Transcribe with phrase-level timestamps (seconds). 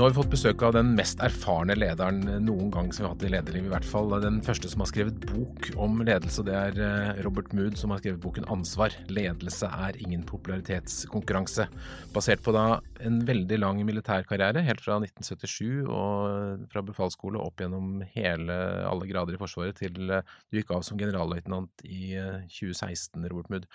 [0.00, 3.10] Nå har vi fått besøk av den mest erfarne lederen noen gang som vi har
[3.12, 3.66] hatt i Lederliv.
[3.68, 6.40] I hvert fall den første som har skrevet bok om ledelse.
[6.46, 8.94] Det er eh, Robert Mood som har skrevet boken 'Ansvar.
[9.12, 11.66] Ledelse er ingen popularitetskonkurranse'.
[12.14, 18.00] Basert på da en veldig lang militærkarriere, helt fra 1977 og fra befalsskole opp gjennom
[18.14, 18.56] hele,
[18.88, 22.14] alle grader i Forsvaret til eh, du gikk av som generalløytnant i
[22.48, 23.68] 2016, eh, Robert Mood.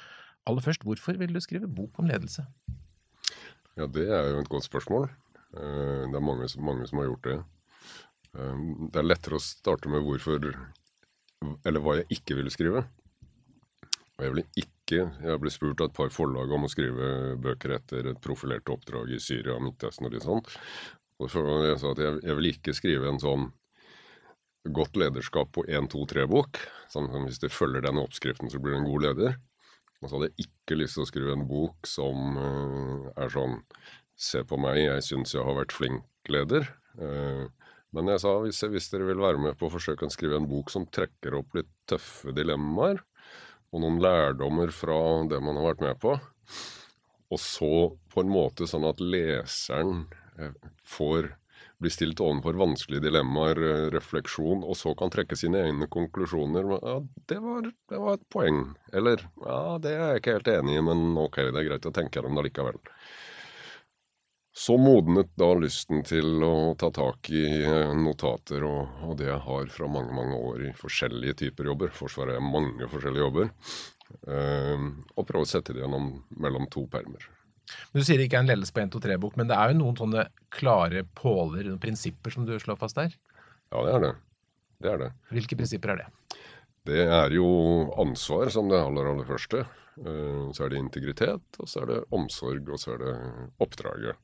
[0.50, 2.48] Aller først, hvorfor vil du skrive bok om ledelse?
[3.78, 5.12] Ja, Det er jo et godt spørsmål.
[5.56, 7.38] Eh, det er mange, mange som har gjort det.
[8.36, 10.52] Eh, det er lettere å starte med hvorfor
[11.68, 12.86] Eller hva jeg ikke ville skrive.
[14.16, 17.72] Og jeg ville ikke Jeg ble spurt av et par forlag om å skrive bøker
[17.80, 20.52] etter et profilert oppdrag i Syria, Midtøsten og litt sånt.
[21.18, 21.32] Og
[21.66, 23.48] jeg sa at jeg, jeg vil ikke skrive en sånn
[24.76, 26.60] godt lederskap på 1, 2, 3-bok.
[26.94, 29.38] Sånn hvis du følger den oppskriften, så blir du en god leder.
[30.02, 33.58] Og så hadde jeg ikke lyst til å skrive en bok som uh, er sånn
[34.16, 36.68] Se på meg, jeg syns jeg har vært flink leder.
[37.00, 37.48] Uh,
[37.96, 40.50] men jeg sa hvis, hvis, dere vil være med på å forsøke å skrive en
[40.50, 43.02] bok som trekker opp litt tøffe dilemmaer,
[43.72, 44.98] og noen lærdommer fra
[45.30, 46.16] det man har vært med på,
[47.26, 47.74] og så
[48.14, 50.06] på en måte sånn at leseren
[50.40, 50.54] uh,
[50.88, 51.34] får
[51.78, 56.70] blir stilt overfor vanskelige dilemmaer, eh, refleksjon, og så kan trekke sine egne konklusjoner.
[56.80, 56.96] Ja,
[57.30, 58.62] det var, det var, et poeng.
[58.94, 61.94] Eller ja, det er jeg ikke helt enig i, men ok, det er greit å
[61.96, 62.80] tenke gjennom det likevel.
[64.56, 69.42] Så modnet da lysten til å ta tak i eh, notater og, og det jeg
[69.44, 71.92] har fra mange mange år i forskjellige typer jobber.
[71.92, 73.50] Forsvaret er mange forskjellige jobber.
[74.32, 76.08] Eh, og prøve å sette det gjennom
[76.40, 77.28] mellom to permer.
[77.92, 79.74] Men Du sier det ikke er en ledelse på 1, 2, 3-bok, men det er
[79.74, 83.16] jo noen sånne klare påler, noen prinsipper som du slår fast der?
[83.74, 84.14] Ja, det er det.
[84.86, 85.10] Det er det.
[85.36, 86.38] Hvilke prinsipper er det?
[86.86, 87.50] Det er jo
[88.00, 89.66] ansvar som det aller, aller første.
[90.00, 93.16] Eh, så er det integritet, og så er det omsorg, og så er det
[93.66, 94.22] oppdraget.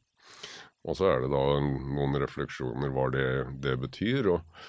[0.88, 3.28] Og så er det da noen refleksjoner hva det,
[3.62, 4.32] det betyr.
[4.34, 4.64] Og,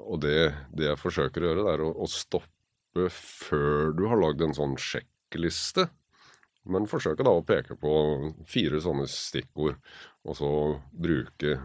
[0.00, 0.38] og det,
[0.72, 4.56] det, jeg forsøker å gjøre, det er å, å stoppe før du har lagd en
[4.56, 5.88] sånn sjekkliste
[6.64, 7.94] men forsøke da å peke på
[8.48, 9.80] fire sånne stikkord,
[10.24, 10.50] og så
[10.90, 11.58] bruke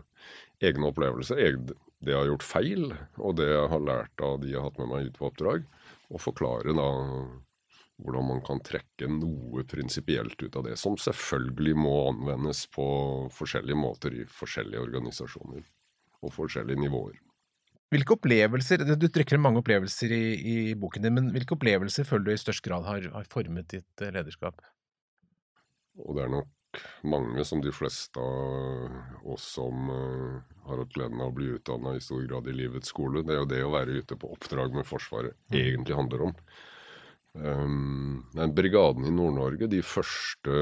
[0.59, 1.39] egne opplevelser,
[1.99, 4.81] det jeg har gjort feil, og det jeg har lært av de jeg har hatt
[4.81, 5.63] med meg ut på oppdrag,
[6.09, 6.89] og forklare da
[7.99, 12.85] hvordan man kan trekke noe prinsipielt ut av det, som selvfølgelig må anvendes på
[13.35, 15.65] forskjellige måter i forskjellige organisasjoner
[16.23, 17.17] og forskjellige nivåer.
[17.89, 22.31] Hvilke opplevelser, Du trekker mange opplevelser i, i, boken din, men hvilke opplevelser føler du
[22.35, 24.61] i størst grad har, har formet ditt eh, lederskap?
[26.05, 31.17] Og det er nok mange, som de fleste av oss som uh, har hatt gleden
[31.17, 33.23] av å bli utdanna i stor grad i livets skole.
[33.25, 35.57] Det er jo det å være ute på oppdrag med Forsvaret mm.
[35.57, 36.35] egentlig handler om.
[37.39, 40.55] Um, men brigaden i Nord-Norge, de første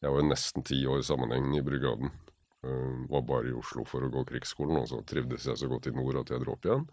[0.00, 2.10] Jeg var jo nesten ti år sammenhengende i brigaden.
[2.64, 5.90] Uh, var bare i Oslo for å gå krigsskolen, og så trivdes jeg så godt
[5.90, 6.86] i nord at jeg dro opp igjen.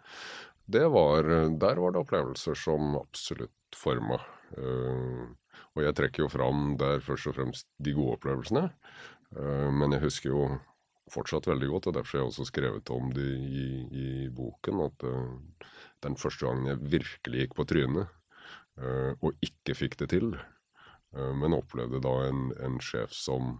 [0.67, 1.29] Var,
[1.63, 4.19] der var det opplevelser som absolutt forma.
[4.59, 5.31] Uh,
[5.77, 8.67] og jeg trekker jo fram der først og fremst de gode opplevelsene.
[9.75, 10.43] Men jeg husker jo
[11.11, 15.05] fortsatt veldig godt, og derfor har jeg også skrevet om det i, i boken, at
[16.05, 18.16] den første gangen jeg virkelig gikk på trynet
[18.77, 20.35] og ikke fikk det til,
[21.11, 23.55] men opplevde da en, en sjef som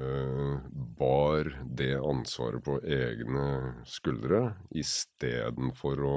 [0.00, 6.14] Uh, bar det ansvaret på egne skuldre istedenfor å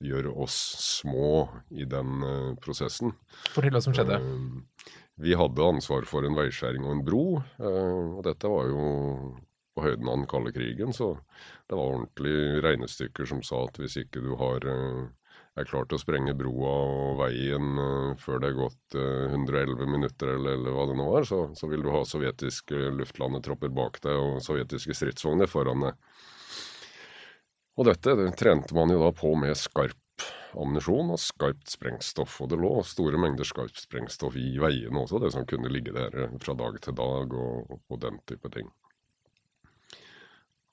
[0.00, 1.44] gjøre oss små
[1.76, 2.24] i den
[2.64, 3.12] prosessen.
[3.52, 4.16] Fortell hva som skjedde.
[5.20, 7.24] Vi hadde ansvar for en veiskjæring og en bro,
[7.60, 8.86] og dette var jo
[9.76, 11.12] på høyden av den kalde krigen, så
[11.68, 14.64] det var ordentlige regnestykker som sa at hvis ikke du har
[15.58, 19.34] er klar til å sprenge broa og veien uh, før det er gått uh, eh,
[19.36, 23.72] 111 minutter, eller, eller, hva det nå var, så, så vil du ha sovjetiske luftlandetropper
[23.74, 26.06] bak deg og sovjetiske stridsvogner foran deg.
[27.80, 29.98] Og dette det trente man jo da på med skarp
[30.58, 32.38] ammunisjon og skarpt sprengstoff.
[32.44, 36.16] Og det lå store mengder skarpt sprengstoff i veiene også, det som kunne ligge der
[36.26, 38.68] eh, fra dag til dag og, og den type ting.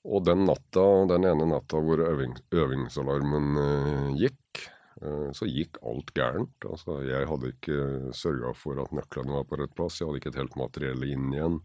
[0.08, 4.62] Og den natta, den ene natta hvor øving, øvingsalarmen uh, gikk,
[5.02, 6.64] uh, så gikk alt gærent.
[6.64, 10.00] Altså, jeg hadde ikke sørga for at nøklene var på rett plass.
[10.00, 11.60] Jeg hadde ikke et helt materiell inn igjen.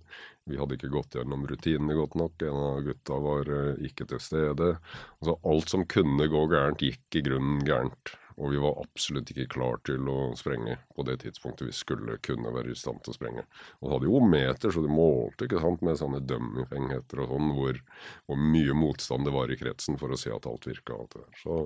[0.52, 2.44] Vi hadde ikke gått gjennom rutinene godt nok.
[2.44, 4.76] En av gutta var uh, ikke til stede.
[5.22, 8.18] Altså, alt som kunne gå gærent, gikk i grunnen gærent.
[8.36, 12.52] Og vi var absolutt ikke klar til å sprenge på det tidspunktet vi skulle kunne
[12.52, 13.46] være i stand til å sprenge.
[13.80, 17.80] Og hadde jo meter, så de målte ikke sant, med sånne dummy-fengheter og sånn, hvor,
[18.28, 21.00] hvor, mye motstand det var i kretsen for å se at alt virka.
[21.40, 21.62] Så,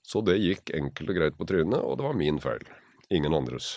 [0.00, 2.64] så det gikk enkelt og greit på trynet, og det var min feil.
[3.12, 3.74] Ingen andres.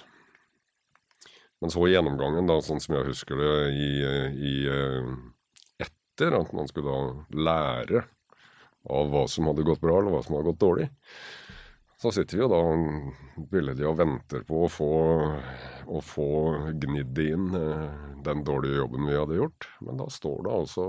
[1.59, 3.91] Men så gjennomgangen, da, sånn som jeg husker det i,
[4.47, 4.55] i
[5.83, 6.39] etter.
[6.39, 8.05] At man skulle da lære
[8.87, 10.87] av hva som hadde gått bra, eller hva som hadde gått dårlig.
[11.97, 14.89] Så sitter vi jo da billedlig og venter på å få,
[15.89, 16.27] å få
[16.77, 17.87] gnidd inn eh,
[18.25, 19.65] den dårlige jobben vi hadde gjort.
[19.81, 20.85] Men da står det altså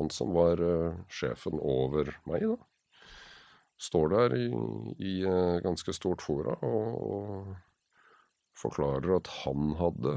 [0.00, 2.58] han som var eh, sjefen over meg, da.
[3.80, 4.48] Står der i,
[4.98, 7.54] i eh, ganske stort fora og, og
[8.58, 10.16] forklarer at han hadde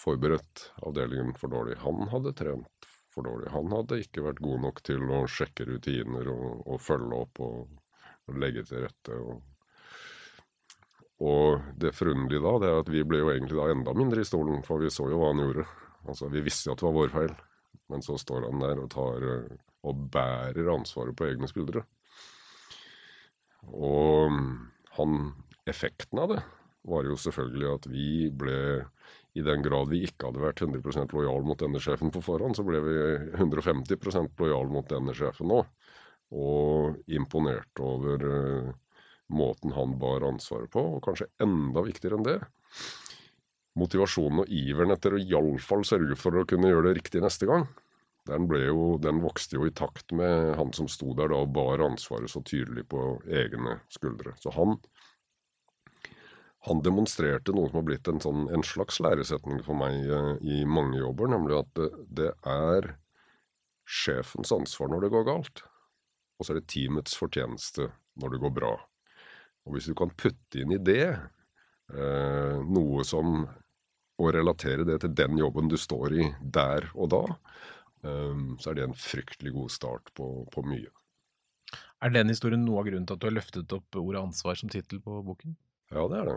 [0.00, 1.76] forberedt avdelingen for dårlig.
[1.84, 3.52] Han hadde trent for dårlig.
[3.52, 7.79] Han hadde ikke vært god nok til å sjekke rutiner og, og følge opp og,
[8.30, 9.18] og, legge til rette.
[9.20, 9.42] Og,
[11.26, 14.28] og det forunderlige da, det er at vi ble jo egentlig da enda mindre i
[14.28, 15.66] stolen, for vi så jo hva han gjorde.
[16.08, 17.34] Altså, Vi visste jo at det var vår feil,
[17.92, 19.26] men så står han der og tar
[19.80, 21.84] og bærer ansvaret på egne skuldre.
[23.68, 24.32] Og
[24.96, 25.20] han,
[25.68, 26.40] effekten av det
[26.88, 28.58] var jo selvfølgelig at vi ble
[29.38, 32.64] i den grad vi ikke hadde vært 100% lojal mot denne sjefen på forhånd, så
[32.66, 32.94] ble vi
[33.38, 35.60] 150% lojal mot denne sjefen nå.
[36.30, 38.72] Og imponert over uh,
[39.34, 42.40] måten han bar ansvaret på, og kanskje enda viktigere enn det
[43.78, 47.68] motivasjonen og iveren etter å iallfall sørge for å kunne gjøre det riktig neste gang.
[48.28, 51.82] Den, jo, den, vokste jo i takt med han som sto der da og bar
[51.82, 54.34] ansvaret så tydelig på egne skuldre.
[54.42, 54.78] Så han
[56.68, 60.58] han demonstrerte noe som har blitt en, sånn, en slags læresetning for meg eh, i
[60.68, 61.86] mange jobber, nemlig at det,
[62.18, 62.90] det, er
[63.88, 65.62] sjefens ansvar når det går galt.
[66.40, 67.90] Og så er det teamets fortjeneste
[68.20, 68.72] når det går bra.
[69.68, 73.44] Og hvis du kan putte inn i det eh, noe som
[74.20, 77.20] Å relatere det til den jobben du står i der og da,
[78.04, 80.90] eh, så er det en fryktelig god start på, på mye.
[82.04, 84.72] Er den historien noe av grunnen til at du har løftet opp ordet ansvar som
[84.72, 85.56] tittel på boken?
[85.88, 86.36] Ja, det er det.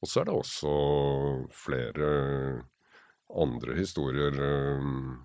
[0.00, 0.72] Og så er det også
[1.52, 2.10] flere
[3.30, 4.40] andre historier
[4.80, 5.20] um,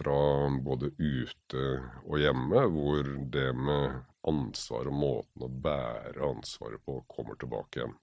[0.00, 1.64] fra både ute
[2.06, 3.98] og hjemme, hvor det med
[4.28, 7.98] ansvar og måten å bære ansvaret på kommer tilbake igjen.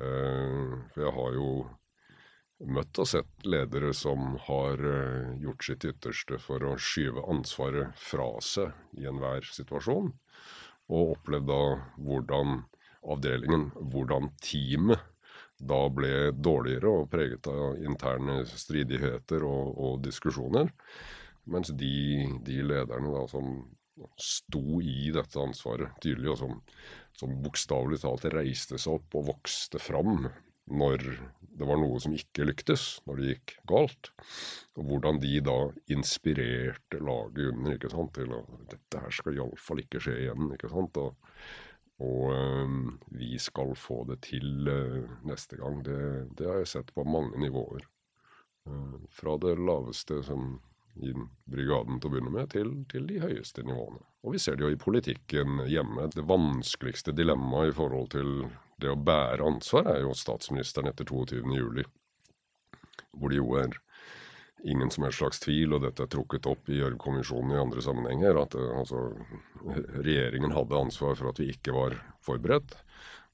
[0.00, 1.50] Uh, for jeg har jo
[2.70, 8.32] møtt og sett ledere som har uh, gjort sitt ytterste for å skyve ansvaret fra
[8.44, 10.10] seg i enhver situasjon,
[10.90, 11.62] og opplevd da
[12.00, 12.60] hvordan
[13.00, 15.06] avdelingen hvordan teamet
[15.60, 20.70] da ble dårligere og preget av interne stridigheter og, og diskusjoner.
[21.50, 21.94] Mens de,
[22.46, 23.60] de, lederne da som
[24.20, 26.60] sto i dette ansvaret tydelig, og som,
[27.18, 30.30] som bokstavelig talt reiste seg opp og vokste fram
[30.70, 31.02] når
[31.60, 34.12] det var noe som ikke lyktes, når det gikk galt.
[34.78, 35.56] Og hvordan de da
[35.90, 40.54] inspirerte laget under ikke sant, til at dette her skal iallfall ikke skje igjen.
[40.54, 41.18] ikke sant, og
[42.00, 45.84] og øh, vi skal få det til øh, neste gang.
[45.84, 47.84] Det, det, har jeg sett på mange nivåer.
[48.68, 50.60] Uh, fra det laveste som
[50.96, 51.12] i
[51.50, 54.02] brigaden til å begynne med, til, til, de høyeste nivåene.
[54.24, 56.08] Og vi ser det jo i politikken hjemme.
[56.14, 58.32] Det vanskeligste dilemmaet i forhold til
[58.80, 61.84] det å bære ansvar er jo statsministeren etter 22.07.
[63.16, 63.78] Hvor det jo er
[64.64, 68.42] ingen som helst slags tvil, og dette er trukket opp i Gjørv-kommisjonen i andre sammenhenger,
[68.42, 69.06] at eh, altså,
[70.04, 72.76] regjeringen hadde ansvar for at vi ikke var forberedt.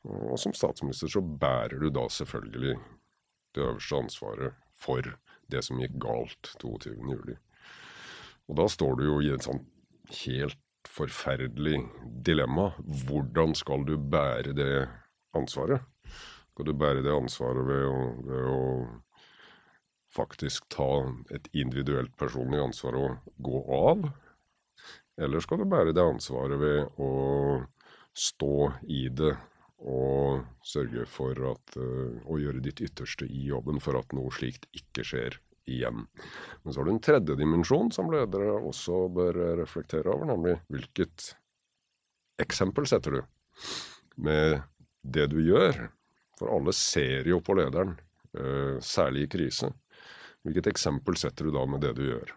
[0.07, 2.77] Og som statsminister så bærer du da selvfølgelig
[3.57, 5.17] det øverste ansvaret for
[5.51, 7.35] det som gikk galt 22.07.
[8.47, 9.63] Og da står du jo i et sånn
[10.23, 11.81] helt forferdelig
[12.27, 12.71] dilemma.
[13.07, 14.87] Hvordan skal du bære det
[15.37, 15.83] ansvaret?
[16.55, 17.97] Skal du bære det ansvaret ved å,
[18.29, 18.61] ved å
[20.17, 20.89] faktisk ta
[21.35, 24.07] et individuelt personlig ansvar og gå av?
[25.21, 27.11] Eller skal du bære det ansvaret ved å
[28.17, 28.57] stå
[28.89, 29.35] i det
[29.87, 34.65] og sørge for at, uh, å gjøre ditt ytterste i jobben for at noe slikt
[34.77, 36.07] ikke skjer igjen.
[36.63, 41.33] Men så har du en tredje dimensjon som ledere også bør reflektere over, nemlig hvilket
[42.43, 43.23] eksempel setter du
[44.23, 44.61] med
[45.03, 45.87] det du gjør?
[46.37, 47.95] For alle ser jo på lederen,
[48.37, 49.71] uh, særlig i krise.
[50.45, 52.35] Hvilket eksempel setter du da med det du gjør?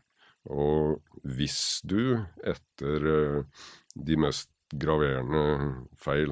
[0.50, 2.16] Og hvis du
[2.48, 6.32] etter eh, de mest graverende feil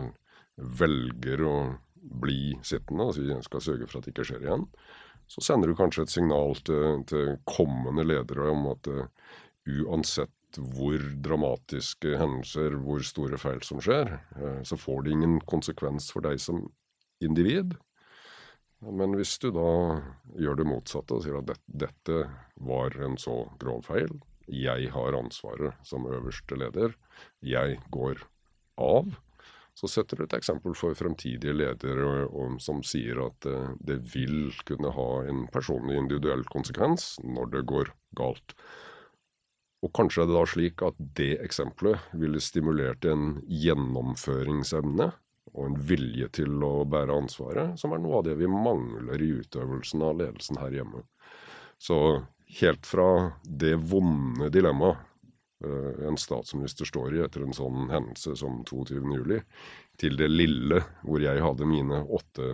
[0.58, 1.58] velger å
[1.98, 4.64] bli sittende og si jeg skal sørge for at det ikke skjer igjen,
[5.28, 9.08] så sender du kanskje et signal til, til kommende ledere om at uh,
[9.84, 16.10] uansett hvor dramatiske hendelser, hvor store feil som skjer, uh, så får det ingen konsekvens
[16.14, 16.64] for deg som
[17.24, 17.76] individ.
[18.80, 19.70] Men hvis du da
[20.38, 22.18] gjør det motsatte og sier at dette, dette
[22.62, 24.12] var en så grov feil,
[24.48, 26.94] jeg har ansvaret som øverste leder,
[27.44, 28.22] jeg går
[28.80, 29.10] av,
[29.78, 34.50] så setter du et eksempel for fremtidige ledere og, som sier at uh, det vil
[34.66, 38.56] kunne ha en personlig individuell konsekvens når det går galt.
[39.86, 45.12] Og kanskje er det da slik at det eksempelet ville stimulert en gjennomføringsevne
[45.54, 49.30] og en vilje til å bære ansvaret, som er noe av det vi mangler i
[49.44, 51.06] utøvelsen av ledelsen her hjemme.
[51.78, 52.00] Så
[52.62, 55.06] helt fra det vonde dilemmaet
[55.58, 59.40] en statsminister står i etter en sånn hendelse som 22.07,
[59.98, 62.52] til det lille hvor jeg hadde mine åtte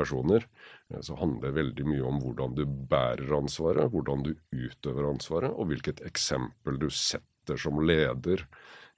[0.00, 0.46] personer,
[0.94, 5.52] uh, så handler det veldig mye om hvordan du bærer ansvaret, hvordan du utøver ansvaret,
[5.52, 8.46] og hvilket eksempel du setter som leder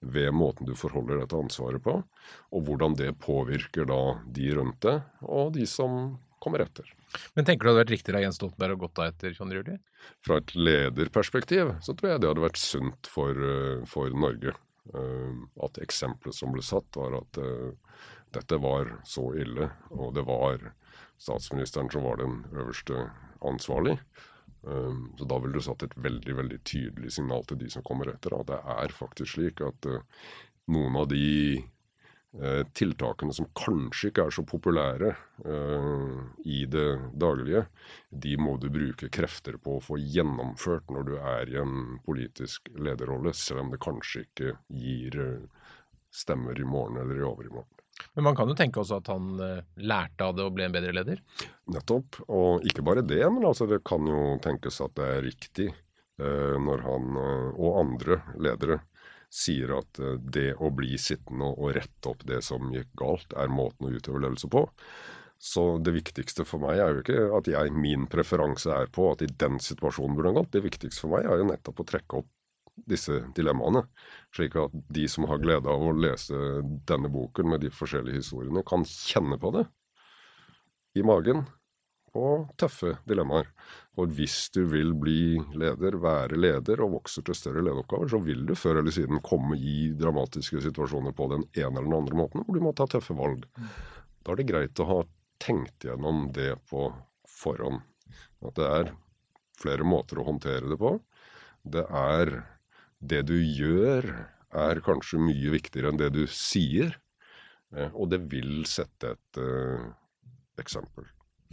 [0.03, 2.01] ved måten du forholder dette ansvaret på,
[2.51, 6.89] og hvordan det påvirker da de rundt deg, og de som kommer etter.
[7.37, 9.61] Men tenker du det hadde vært riktigere av Jens Stoltenberg å gått av etter 22.
[9.61, 9.79] juli?
[10.25, 14.57] Fra et lederperspektiv så tror jeg det hadde vært sunt for, eh, for Norge.
[14.93, 17.71] Uh, at eksempelet som ble satt, var at uh,
[18.35, 20.73] dette var så ille, og det var
[21.23, 23.05] statsministeren som var den øverste
[23.47, 23.95] ansvarlig.
[25.19, 28.35] Så da ville du satt et veldig veldig tydelig signal til de som kommer etter.
[28.37, 30.05] At det er faktisk slik at eh,
[30.71, 31.63] noen av de
[32.41, 35.13] eh, tiltakene som kanskje ikke er så populære
[35.45, 36.17] eh,
[36.49, 37.67] i det daglige,
[38.11, 42.73] de må du bruke krefter på å få gjennomført når du er i en politisk
[42.79, 45.21] lederrolle, selv om det kanskje ikke gir
[46.13, 47.83] stemmer i morgen eller i overmorgen.
[48.15, 50.75] Men man kan jo tenke også at han eh, lærte av det og ble en
[50.75, 51.23] bedre leder?
[51.73, 52.21] Nettopp.
[52.29, 56.57] Og ikke bare det, men altså det kan jo tenkes at det er riktig eh,
[56.61, 58.83] når han eh, og andre ledere
[59.33, 63.53] sier at eh, det å bli sittende og rette opp det som gikk galt, er
[63.53, 64.67] måten å utøve ledelse på.
[65.43, 69.25] Så det viktigste for meg er jo ikke at jeg, min preferanse er på at
[69.25, 70.53] i den situasjonen burde han gått.
[70.55, 72.29] Det viktigste for meg er jo nettopp å trekke opp
[72.89, 73.83] disse dilemmaene.
[74.37, 76.37] Slik at de som har glede av å lese
[76.89, 79.67] denne boken med de forskjellige historiene, kan kjenne på det
[80.95, 81.43] i magen
[82.19, 83.49] og tøffe dilemmaer.
[83.93, 88.47] For hvis du vil bli leder, være leder og vokse til større lederoppgaver, så vil
[88.49, 92.45] du før eller siden komme i dramatiske situasjoner på den ene eller den andre måten,
[92.47, 93.45] hvor du må ta tøffe valg.
[94.25, 94.99] Da er det greit å ha
[95.43, 96.89] tenkt gjennom det på
[97.29, 97.83] forhånd.
[98.43, 98.93] At det er
[99.61, 100.97] flere måter å håndtere det på.
[101.63, 102.37] Det er
[103.03, 104.09] det du gjør,
[104.53, 106.97] er kanskje mye viktigere enn det du sier.
[107.77, 109.85] Eh, og det vil sette et uh,
[110.61, 111.07] eksempel.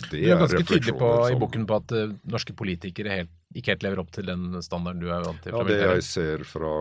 [0.07, 3.73] Det du er ganske tydelig på, i boken på at uh, norske politikere helt, ikke
[3.73, 5.55] helt lever opp til den standarden du er vant til?
[5.55, 6.73] Ja, det jeg ser fra,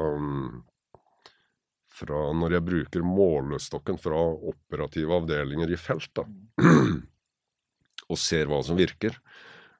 [2.00, 4.20] fra når jeg bruker målestokken fra
[4.52, 6.26] operative avdelinger i felt, da,
[8.10, 9.18] og ser hva som virker,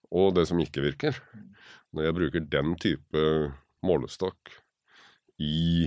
[0.09, 1.19] og det som ikke virker
[1.93, 3.23] Når jeg bruker den type
[3.85, 4.55] målestokk
[5.45, 5.85] i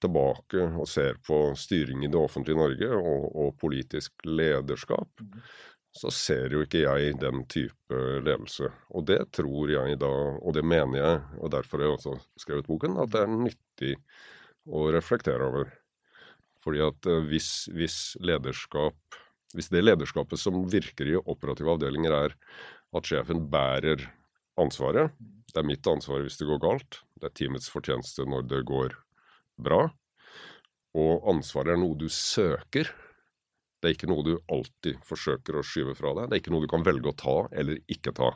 [0.00, 5.42] tilbake og ser på styring i det offentlige Norge og, og politisk lederskap, mm.
[5.96, 8.70] Så ser jo ikke jeg den type ledelse.
[8.94, 12.68] Og det tror jeg da, og det mener jeg, og derfor har jeg også skrevet
[12.68, 13.94] boken, at det er nyttig
[14.70, 15.72] å reflektere over.
[16.60, 18.96] Fordi at eh, hvis, hvis lederskap
[19.50, 22.34] Hvis det lederskapet som virker i operative avdelinger, er
[22.94, 24.04] at sjefen bærer
[24.54, 25.10] ansvaret,
[25.50, 27.00] det er mitt ansvar hvis det går galt.
[27.18, 28.94] Det er teamets fortjeneste når det går
[29.58, 29.88] bra.
[30.94, 32.92] Og ansvaret er noe du søker.
[33.80, 36.28] Det er ikke noe du alltid forsøker å skyve fra deg.
[36.28, 38.34] Det er ikke noe du kan velge å ta eller ikke ta.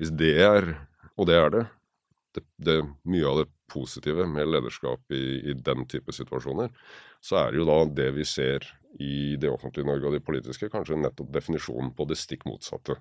[0.00, 0.72] Hvis det er,
[1.14, 1.64] og det er det,
[2.34, 2.76] det, det
[3.10, 6.70] mye av det positive med lederskap i, i, den type situasjoner,
[7.22, 8.66] så er det jo da det vi ser
[8.98, 12.98] i det offentlige Norge og de politiske, kanskje nettopp definisjonen på det stikk motsatte.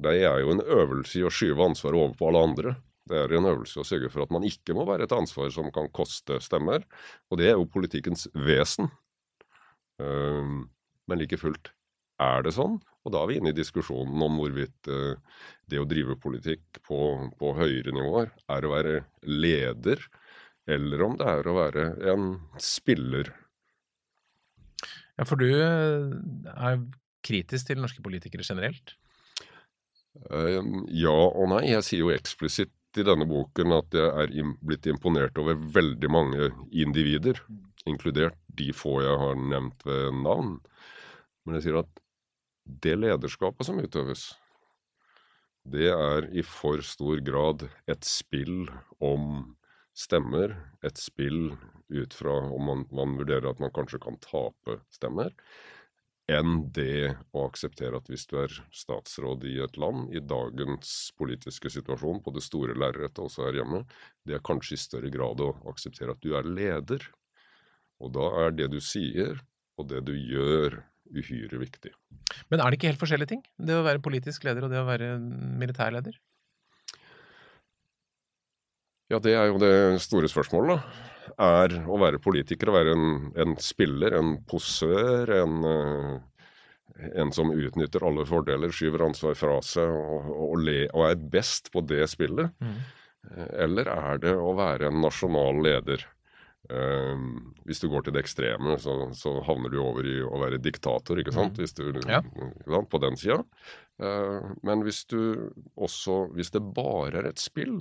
[0.00, 2.74] Det er jo en øvelse i å skyve ansvaret over på alle andre.
[3.10, 5.68] Det er en øvelse å sørge for at man ikke må være et ansvar som
[5.74, 6.86] kan koste stemmer.
[7.28, 8.88] Og det er jo politikkens vesen.
[10.00, 10.64] Um,
[11.10, 11.72] men like fullt
[12.20, 12.78] er det sånn.
[13.04, 15.16] Og da er vi inne i diskusjonen om hvorvidt uh,
[15.70, 16.98] det å drive politikk på,
[17.40, 20.02] på høyere nivåer er å være leder,
[20.70, 23.32] eller om det er å være en spiller.
[25.16, 26.12] Ja, for du eh,
[26.54, 26.82] er
[27.26, 28.94] kritisk til norske politikere generelt?
[30.30, 30.60] Uh,
[30.92, 31.64] ja og nei.
[31.72, 36.48] Jeg sier jo eksplisitt i denne boken at jeg er blitt imponert over veldig mange
[36.72, 37.38] individer,
[37.88, 40.58] inkludert de få jeg har nevnt ved navn.
[41.44, 42.04] Men jeg sier at
[42.84, 44.30] det lederskapet som utøves,
[45.70, 48.70] det er i for stor grad et spill
[49.02, 49.56] om
[49.96, 50.54] stemmer,
[50.86, 51.52] et spill
[51.90, 55.34] ut fra om man, man vurderer at man kanskje kan tape stemmer
[56.30, 61.72] enn det å akseptere at hvis du er statsråd i et land, i dagens politiske
[61.72, 63.82] situasjon, på det store lerretet også her hjemme,
[64.26, 67.06] det er kanskje i større grad å akseptere at du er leder.
[68.00, 69.40] Og da er det du sier,
[69.78, 70.80] og det du gjør,
[71.10, 71.92] uhyre viktig.
[72.52, 73.44] Men er det ikke helt forskjellige ting?
[73.58, 75.14] Det å være politisk leder og det å være
[75.60, 76.18] militærleder?
[79.10, 81.06] Ja, det er jo det store spørsmålet, da.
[81.40, 87.50] Er å være politiker å være en, en spiller, en posør, en, uh, en som
[87.50, 92.04] utnytter alle fordeler, skyver ansvar fra seg og, og, le, og er best på det
[92.12, 92.54] spillet?
[92.62, 92.78] Mm.
[93.66, 96.06] Eller er det å være en nasjonal leder?
[96.70, 97.18] Uh,
[97.66, 101.18] hvis du går til det ekstreme, så, så, havner du over i å være diktator,
[101.18, 101.56] ikke sant?
[101.58, 101.64] Mm.
[101.64, 102.20] Hvis du, ja.
[102.90, 103.40] På den sida.
[104.00, 107.80] Uh, men hvis du også Hvis det bare er et spill,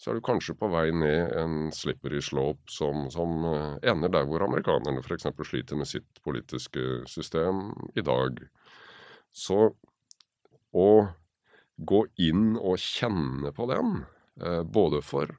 [0.00, 4.28] så er du kanskje på vei ned en slippery slope som, som uh, ender der
[4.28, 5.28] hvor amerikanerne f.eks.
[5.48, 8.42] sliter med sitt politiske system i dag.
[9.32, 9.72] Så
[10.76, 10.90] å
[11.80, 14.02] gå inn og kjenne på den,
[14.68, 15.32] både for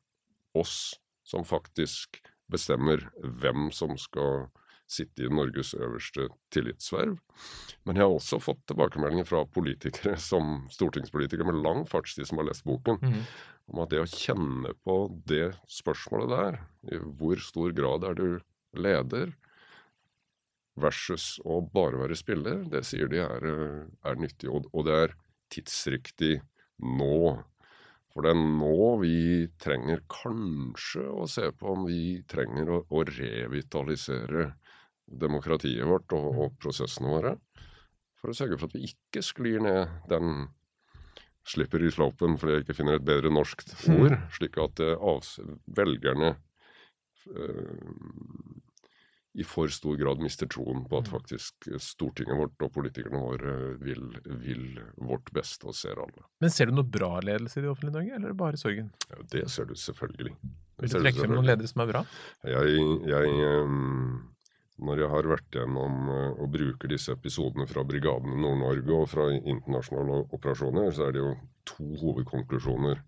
[0.57, 0.95] oss
[1.25, 2.17] som faktisk
[2.51, 4.47] bestemmer hvem som skal
[4.91, 7.15] sitte i Norges øverste tillitsverv.
[7.87, 12.49] Men jeg har også fått tilbakemeldinger fra politikere, som stortingspolitikere med lang fartstid, som har
[12.49, 13.21] lest boken, mm.
[13.71, 14.97] om at det å kjenne på
[15.29, 16.59] det spørsmålet der,
[16.91, 18.27] i hvor stor grad er du
[18.77, 19.31] leder,
[20.81, 23.47] versus å bare være spiller, det sier de er,
[24.07, 24.49] er nyttig.
[24.49, 25.15] Og, og det er
[25.51, 26.37] tidsriktig
[26.81, 27.41] nå.
[28.11, 29.17] For det er nå vi
[29.61, 34.49] trenger kanskje å se på om vi trenger å, å revitalisere
[35.11, 37.35] demokratiet vårt og, og, prosessene våre.
[38.19, 40.49] For å sørge for at vi ikke sklir ned den
[41.47, 43.63] slipper i slopen fordi jeg ikke finner et bedre norsk
[43.95, 45.31] ord, slik at uh,
[45.79, 47.79] velgerne uh,
[49.33, 51.11] i for stor grad mister troen på at mm.
[51.13, 54.01] faktisk Stortinget vårt og politikerne våre vil,
[54.43, 54.65] vil
[54.97, 56.25] vårt beste og ser alle.
[56.43, 58.91] Men ser du noe bra ledelse i det offentlige Norge, eller er det bare sorgen?
[59.07, 60.35] Ja, det ser du selvfølgelig.
[60.35, 62.03] Det vil du trekke frem noen ledere som er bra?
[62.43, 64.19] Jeg, jeg um,
[64.81, 69.29] når jeg har vært gjennom og bruker disse episodene fra Brigaden i Nord-Norge og fra
[69.37, 71.35] internasjonale operasjoner, så er det jo
[71.69, 72.99] to hovedkonklusjoner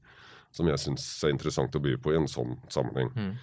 [0.53, 3.09] som jeg syns er interessant å by på i en sånn sammenheng.
[3.17, 3.33] Mm.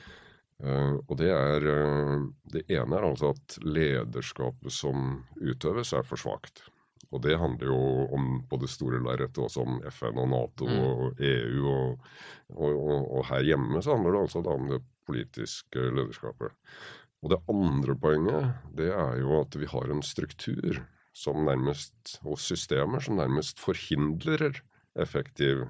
[0.61, 6.21] Uh, og det er uh, Det ene er altså at lederskapet som utøves, er for
[6.21, 6.67] svakt.
[7.11, 7.81] Og det handler jo
[8.15, 10.81] om på det store lerretet også om FN og Nato mm.
[10.85, 11.65] og EU.
[11.67, 12.09] Og,
[12.55, 16.55] og, og, og, her hjemme så handler det altså om det politiske lederskapet.
[17.21, 20.85] Og det andre poenget det er jo at vi har en struktur
[21.17, 24.63] som nærmest, og systemer som nærmest forhindrer
[24.95, 25.67] effektiv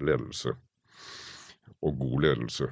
[0.00, 0.54] ledelse
[1.82, 2.70] og god ledelse.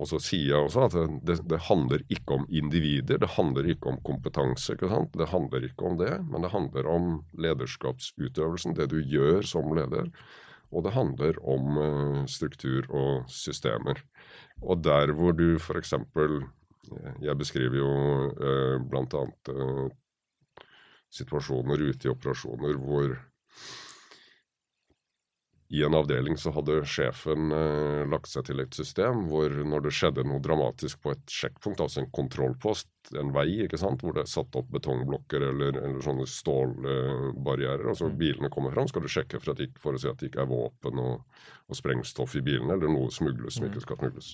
[0.00, 0.94] Og så sier jeg også at
[1.26, 4.72] det, det, handler ikke om individer, det handler ikke om kompetanse.
[4.72, 5.12] ikke sant?
[5.18, 7.10] Det handler ikke om det, men det handler om
[7.44, 10.08] lederskapsutøvelsen, det du gjør som leder.
[10.72, 14.00] Og det handler om uh, struktur og systemer.
[14.62, 15.92] Og der hvor du f.eks.
[15.92, 16.38] Eh,
[17.20, 17.92] jeg beskriver jo
[18.32, 19.26] uh, bl.a.
[19.52, 19.90] Uh,
[21.12, 23.18] situasjoner ute i operasjoner hvor
[25.72, 29.92] i en avdeling så hadde sjefen eh, lagt seg til et system hvor når det
[29.96, 34.26] skjedde noe dramatisk på et sjekkpunkt, altså en kontrollpost, en vei, ikke sant, hvor det
[34.26, 38.18] er satt opp betongblokker eller, eller sånne stålbarrierer, og så mm.
[38.20, 40.52] bilene kommer fram, skal du sjekke for, at, for, å se at det ikke er
[40.52, 43.86] våpen og, og sprengstoff i bilene, eller noe smugles som ikke mm.
[43.86, 44.32] skal smugles.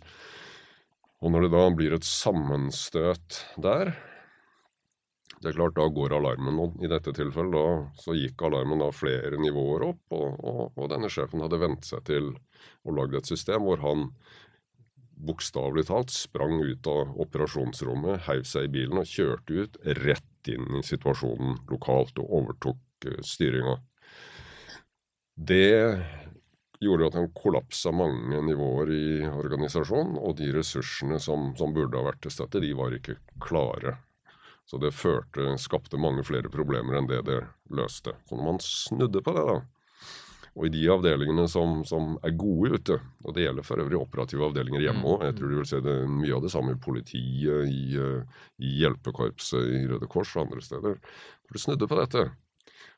[1.22, 3.94] Og når det da blir et sammenstøt der,
[5.38, 6.58] det er klart, Da går alarmen.
[6.58, 10.02] og I dette tilfellet da, så gikk alarmen da flere nivåer opp.
[10.10, 12.32] Og, og, og denne sjefen hadde vent seg til
[12.82, 14.08] å lage et system hvor han
[15.18, 20.78] bokstavelig talt sprang ut av operasjonsrommet, heiv seg i bilen og kjørte ut rett inn
[20.78, 23.76] i situasjonen lokalt og overtok eh, styringa.
[25.38, 25.98] Det
[26.82, 32.06] gjorde at han kollapsa mange nivåer i organisasjonen, og de ressursene som, som burde ha
[32.10, 33.98] vært til støtte, de var ikke klare.
[34.68, 37.40] Så det førte, skapte mange flere problemer enn det det
[37.72, 38.12] løste.
[38.28, 39.60] Så når man snudde på det, da,
[40.58, 44.48] og i de avdelingene som, som er gode ute, og det gjelder for øvrig operative
[44.48, 47.70] avdelinger hjemme òg, jeg tror du vil se det, mye av det samme i politiet,
[47.70, 50.98] i, eh, i hjelpekorpset, i Røde Kors og andre steder.
[51.46, 52.24] For du snudde på dette,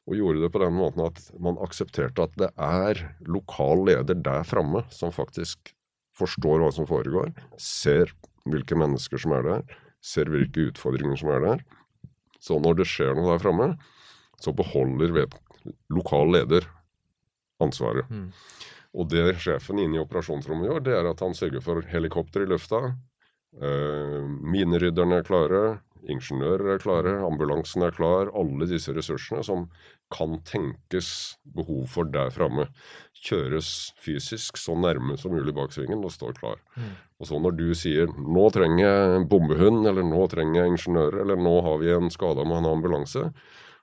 [0.09, 4.49] og gjorde det på den måten at man aksepterte at det er lokal leder der
[4.49, 5.75] framme som faktisk
[6.17, 8.11] forstår hva som foregår, ser
[8.49, 11.65] hvilke mennesker som er der, ser hvilke utfordringer som er der.
[12.41, 13.71] Så når det skjer noe der framme,
[14.41, 15.37] så beholder ved
[15.93, 16.67] lokal leder
[17.61, 18.09] ansvaret.
[18.09, 18.31] Mm.
[18.97, 22.49] Og det sjefen inne i operasjonsrommet gjør, det er at han sørger for helikopter i
[22.51, 22.81] lufta.
[23.61, 25.63] Uh, minerydderne er klare,
[26.09, 28.31] ingeniører er klare, ambulansen er klar.
[28.37, 29.67] Alle disse ressursene som
[30.11, 32.67] kan tenkes behov for der framme,
[33.27, 36.59] kjøres fysisk så nærme som mulig bak svingen og står klar.
[36.75, 36.93] Mm.
[37.21, 41.37] Og så når du sier 'nå trenger jeg bombehund', eller 'nå trenger jeg ingeniører', eller
[41.37, 43.33] 'nå har vi en skada med en ambulanse',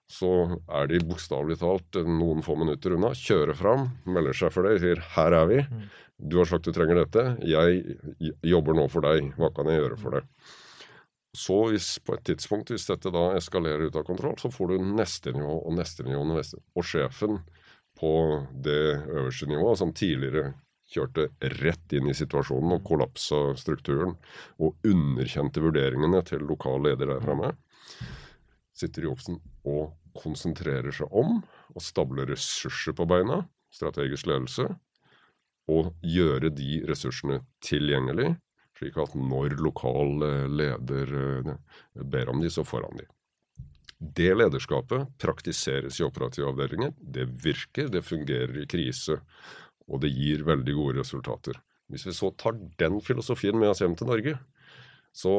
[0.08, 4.80] så er de bokstavelig talt noen få minutter unna, kjører fram, melder seg for deg,
[4.80, 5.90] sier 'her er vi', mm.
[6.30, 7.98] du har sagt du trenger dette, jeg
[8.44, 10.24] jobber nå for deg, hva kan jeg gjøre for deg?
[11.38, 14.86] Så hvis, på et tidspunkt, hvis dette da eskalerer ut av kontroll, så får du
[14.98, 16.62] neste nivå og neste nivå og neste.
[16.74, 17.44] Og sjefen
[17.98, 18.14] på
[18.66, 20.56] det øverste nivået, som tidligere
[20.88, 21.28] kjørte
[21.60, 24.16] rett inn i situasjonen og kollapsa strukturen,
[24.58, 27.54] og underkjente vurderingene til lokal leder der framme,
[28.78, 31.42] sitter i Jobsen og konsentrerer seg om
[31.78, 34.72] å stable ressurser på beina, strategisk ledelse,
[35.68, 38.32] og gjøre de ressursene tilgjengelig
[38.78, 41.54] slik at når lokal eh, leder eh,
[42.04, 43.08] ber om de, så får han de.
[43.98, 46.94] Det lederskapet praktiseres i operative avdelinger.
[47.02, 49.20] Det virker, det fungerer i krise,
[49.90, 51.58] og det gir veldig gode resultater.
[51.90, 54.36] Hvis vi så tar den filosofien med oss hjem til Norge,
[55.16, 55.34] så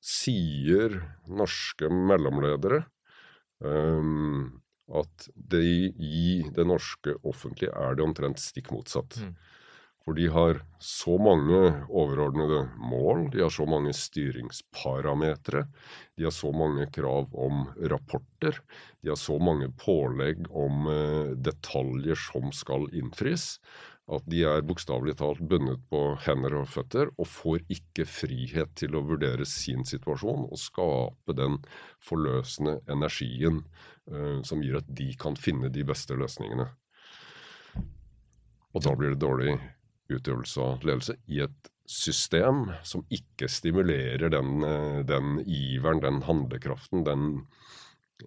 [0.00, 0.94] sier
[1.28, 2.84] norske mellomledere
[3.60, 5.64] um, at det
[6.00, 9.18] i det norske offentlige er det omtrent stikk motsatt.
[9.20, 9.34] Mm.
[10.08, 11.58] For de har så mange
[11.92, 15.66] overordnede mål, de har så mange styringsparametere,
[16.16, 18.56] de har så mange krav om rapporter,
[19.04, 23.58] de har så mange pålegg om eh, detaljer som skal innfris,
[24.08, 28.96] at de er bokstavelig talt bundet på hender og føtter og får ikke frihet til
[28.96, 31.60] å vurdere sin situasjon og skape den
[32.00, 33.66] forløsende energien
[34.08, 36.70] uh, som gir at de kan finne de beste løsningene.
[38.72, 39.58] Og da blir det dårlig
[40.12, 47.04] utøvelse og ledelse i et system som ikke stimulerer den, eh, den iveren, den handlekraften,
[47.06, 47.46] den,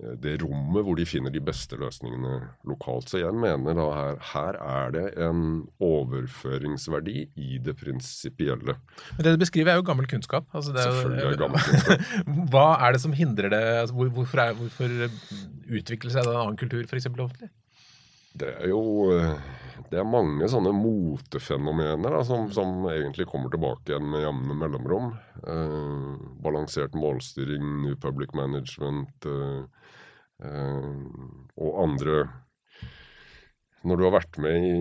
[0.01, 3.09] eh, det rommet hvor de finner de beste løsningene lokalt.
[3.09, 8.77] Så jeg mener da her, her er det en overføringsverdi i det prinsipielle.
[9.17, 10.49] Men Det du beskriver er jo gammel kunnskap.
[10.53, 11.99] Altså er Selvfølgelig er det gammel kunnskap.
[12.49, 13.63] Hva er det som hindrer det?
[13.85, 14.89] Altså hvorfor, er, hvorfor
[15.69, 17.05] utvikler seg en annen kultur, f.eks.
[17.05, 17.53] offentlig?
[18.37, 18.83] Det er jo
[19.15, 19.35] eh,
[19.91, 25.09] det er mange sånne motefenomener da, som, som, egentlig kommer tilbake igjen med jevne mellomrom.
[25.43, 26.13] Eh,
[26.43, 29.89] balansert målstyring, New Public Management eh,
[30.47, 30.93] eh,
[31.59, 32.23] og andre
[33.83, 34.79] Når du har vært med i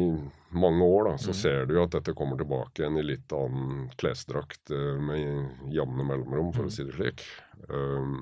[0.53, 1.39] mange år, da, så mm.
[1.41, 6.07] ser du jo at dette kommer tilbake igjen i litt annen klesdrakt eh, med jevne
[6.07, 6.71] mellomrom, for mm.
[6.71, 7.25] å si det slik.
[7.67, 8.15] Eh,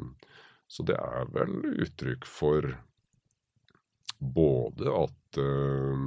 [0.68, 2.76] så det er vel uttrykk for
[4.18, 6.02] både at uh,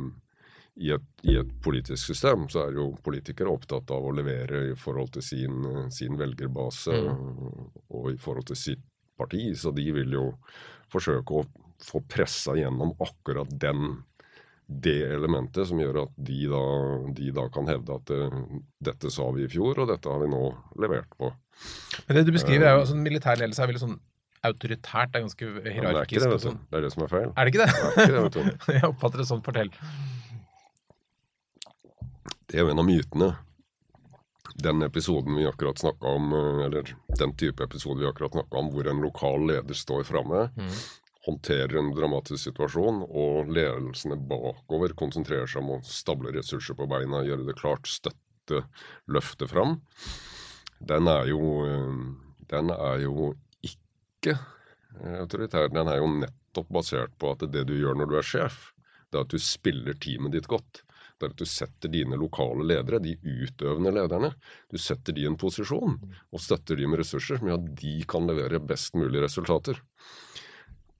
[0.82, 4.78] i et, i et, politisk system så er jo politikere opptatt av å levere i
[4.80, 7.17] forhold til sin, sin velgerbase mm.
[7.91, 8.86] og i forhold til sitt
[9.19, 10.30] parti, så de vil jo
[10.91, 11.43] forsøke å
[11.82, 14.02] få pressa gjennom akkurat den
[14.71, 16.62] det elementet som gjør at de da,
[17.17, 18.60] de da kan hevde at det, eh,
[18.91, 20.45] dette sa vi i fjor, og dette har vi nå
[20.80, 21.32] levert på.
[22.08, 23.97] Men det du beskriver er jo sånn Militær ledelse er veldig sånn
[24.47, 25.77] autoritært, det er ganske hierarkisk.
[25.77, 26.47] Ja, det er ikke det, vet du.
[26.47, 26.60] Sånn.
[26.71, 27.30] Det er det som er feil.
[27.30, 27.73] Er det ikke det?
[27.97, 28.56] det, ikke det.
[28.80, 29.43] Jeg oppfatter det sånn.
[29.45, 29.71] Fortell.
[32.49, 33.30] Det er jo en av mytene.
[34.62, 38.71] Den episoden vi akkurat snakka om, eh, eller den type episode vi akkurat snakka om,
[38.73, 40.73] hvor en lokal leder står framme, mm.
[41.30, 47.23] håndterer en dramatisk situasjon, og ledelsene bakover konsentrerer seg om å stable ressurser på beina,
[47.25, 48.65] gjøre det klart, støtte,
[49.08, 49.80] løfte fram,
[50.82, 53.32] den er jo, eh, den er jo
[54.21, 54.38] ikke
[55.23, 55.71] autoritær.
[55.73, 58.71] Den er jo nettopp basert på at det du gjør når du er sjef,
[59.12, 60.84] det er at du spiller teamet ditt godt
[61.21, 64.34] det er at du setter dine lokale ledere, de utøvende lederne,
[64.71, 67.95] du setter de i en posisjon og støtter de med ressurser som gjør at de
[68.10, 69.79] kan levere best mulig resultater.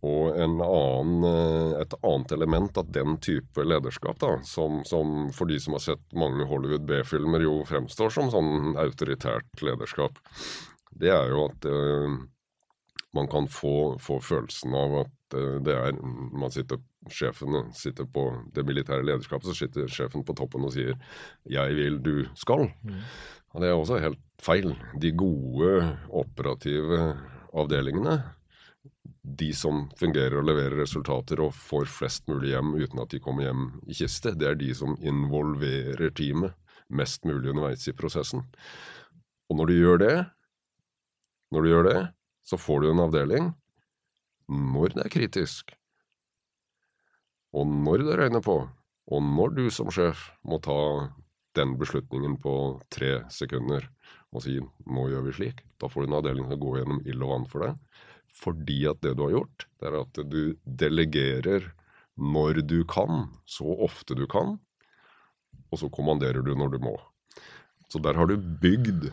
[0.06, 5.60] Og annen, eh, et annet element av den type lederskap, da, som, som, for de
[5.62, 10.18] som har sett mange Hollywood B-filmer, jo fremstår som sånn autoritært lederskap,
[11.02, 12.18] det er jo at uh,
[13.14, 16.80] man kan få, få, følelsen av at uh, det er Man sitter
[17.12, 20.96] sjefen sitter på det militære lederskapet, så sitter sjefen på toppen og sier
[21.50, 22.72] 'jeg vil, du skal'.
[22.84, 23.02] Mm.
[23.54, 24.76] Og Det er også helt feil.
[25.00, 27.18] De gode operative
[27.54, 28.24] avdelingene,
[29.24, 33.44] de som fungerer og leverer resultater og får flest mulig hjem uten at de kommer
[33.44, 36.54] hjem i kiste, det er de som involverer teamet
[36.90, 38.44] mest mulig underveis i prosessen.
[39.50, 40.16] Og når du gjør det,
[41.52, 42.00] når du gjør det,
[42.44, 43.52] så får du en avdeling
[44.52, 45.76] når det er kritisk
[47.52, 48.56] og når det røyner på,
[49.12, 50.78] og når du som sjef må ta
[51.58, 52.54] den beslutningen på
[52.94, 53.90] tre sekunder
[54.32, 55.60] og si nå gjør vi slik.
[55.76, 58.02] Da får du en avdeling som går gjennom ild og vann for deg.
[58.32, 61.72] Fordi at det du har gjort, det er at du delegerer
[62.16, 64.56] når du kan, så ofte du kan,
[65.72, 66.96] og så kommanderer du når du må.
[67.92, 69.10] Så der har du bygd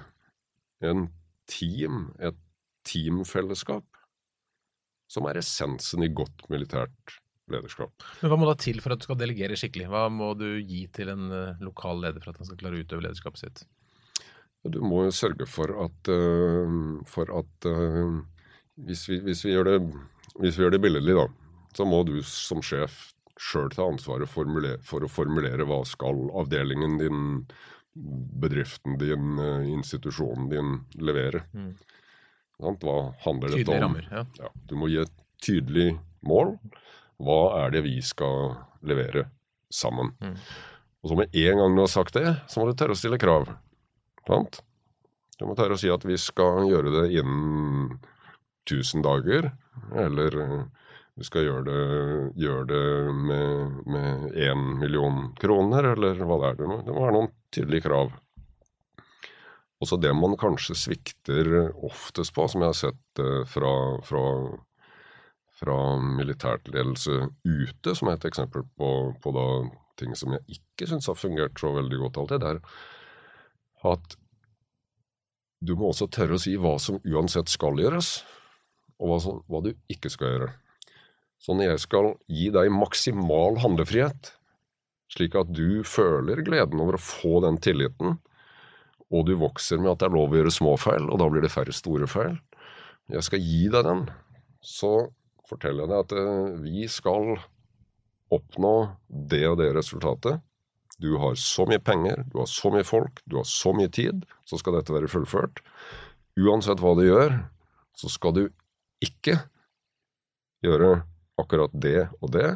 [0.87, 1.09] en
[1.51, 2.38] team, et
[2.87, 3.87] teamfellesskap,
[5.09, 7.19] som er essensen i godt militært
[7.53, 8.05] lederskap.
[8.21, 9.88] Men Hva må da til for at du skal delegere skikkelig?
[9.93, 12.85] Hva må du gi til en uh, lokal leder for at han skal klare å
[12.85, 13.64] utøve lederskapet sitt?
[14.69, 18.19] Du må jo sørge for at, uh, for at uh,
[18.88, 19.79] hvis, vi, hvis, vi det,
[20.37, 21.29] hvis, vi, gjør det, billedlig, da,
[21.77, 27.21] så må du som sjef sjøl ta ansvaret for å formulere hva skal avdelingen din,
[28.43, 29.38] bedriften din,
[29.77, 31.45] institusjonen din levere.
[31.55, 31.77] Mm.
[32.59, 33.83] Hva handler dette om?
[33.87, 34.25] Rammer, ja.
[34.42, 35.92] Ja, du må gi et tydelig
[36.27, 36.57] mål
[37.23, 38.55] hva er det vi skal
[38.87, 39.27] levere
[39.75, 40.12] sammen?
[40.23, 40.37] Mm.
[41.03, 43.18] Og så med en gang du har sagt det, så må du tørre å stille
[43.21, 43.51] krav.
[44.27, 44.61] Sant?
[45.38, 47.99] Du må tørre å si at vi skal gjøre det innen
[48.68, 49.51] 1000 dager,
[49.94, 50.38] eller
[51.18, 51.83] vi skal gjøre det,
[52.38, 52.87] gjøre det
[53.18, 56.59] med én million kroner, eller hva det er.
[56.59, 58.12] Det må, det må være noen tydelige krav.
[59.79, 61.51] Og så det man kanskje svikter
[61.87, 64.23] oftest på, som jeg har sett fra, fra,
[65.61, 68.88] fra militært ledelse ute, som er et eksempel på,
[69.23, 69.47] på da,
[69.99, 72.62] ting som jeg ikke syns har fungert så veldig godt alltid, det er
[73.87, 74.17] at
[75.62, 78.23] du må også tørre å si hva som uansett skal gjøres,
[78.99, 80.51] og hva, som, hva du ikke skal gjøre.
[81.38, 84.33] Så når jeg skal gi deg maksimal handlefrihet,
[85.14, 88.19] slik at du føler gleden over å få den tilliten,
[89.09, 91.44] og du vokser med at det er lov å gjøre små feil, og da blir
[91.44, 92.37] det færre store feil
[93.09, 94.03] Jeg skal gi deg den,
[94.61, 95.09] så
[95.49, 97.38] forteller jeg deg at eh, vi skal
[98.35, 98.75] oppnå
[99.09, 100.42] det og det resultatet.
[101.01, 104.27] Du har så mye penger, du har så mye folk, du har så mye tid,
[104.44, 105.62] så skal dette være fullført.
[106.37, 107.38] Uansett hva du gjør,
[107.97, 108.42] så skal du
[109.05, 109.38] ikke
[110.66, 110.99] gjøre
[111.40, 112.51] akkurat det og det.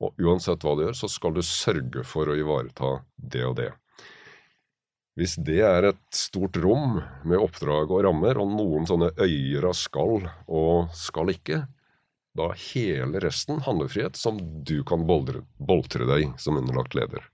[0.00, 3.72] Og uansett hva du gjør, så skal du sørge for å ivareta det og det.
[5.18, 9.76] Hvis det er et stort rom med oppdrag og rammer, og noen sånne øyer av
[9.76, 11.64] skal og skal ikke,
[12.38, 17.26] da hele resten handlefrihet som du kan boldre, boltre deg som underlagt leder.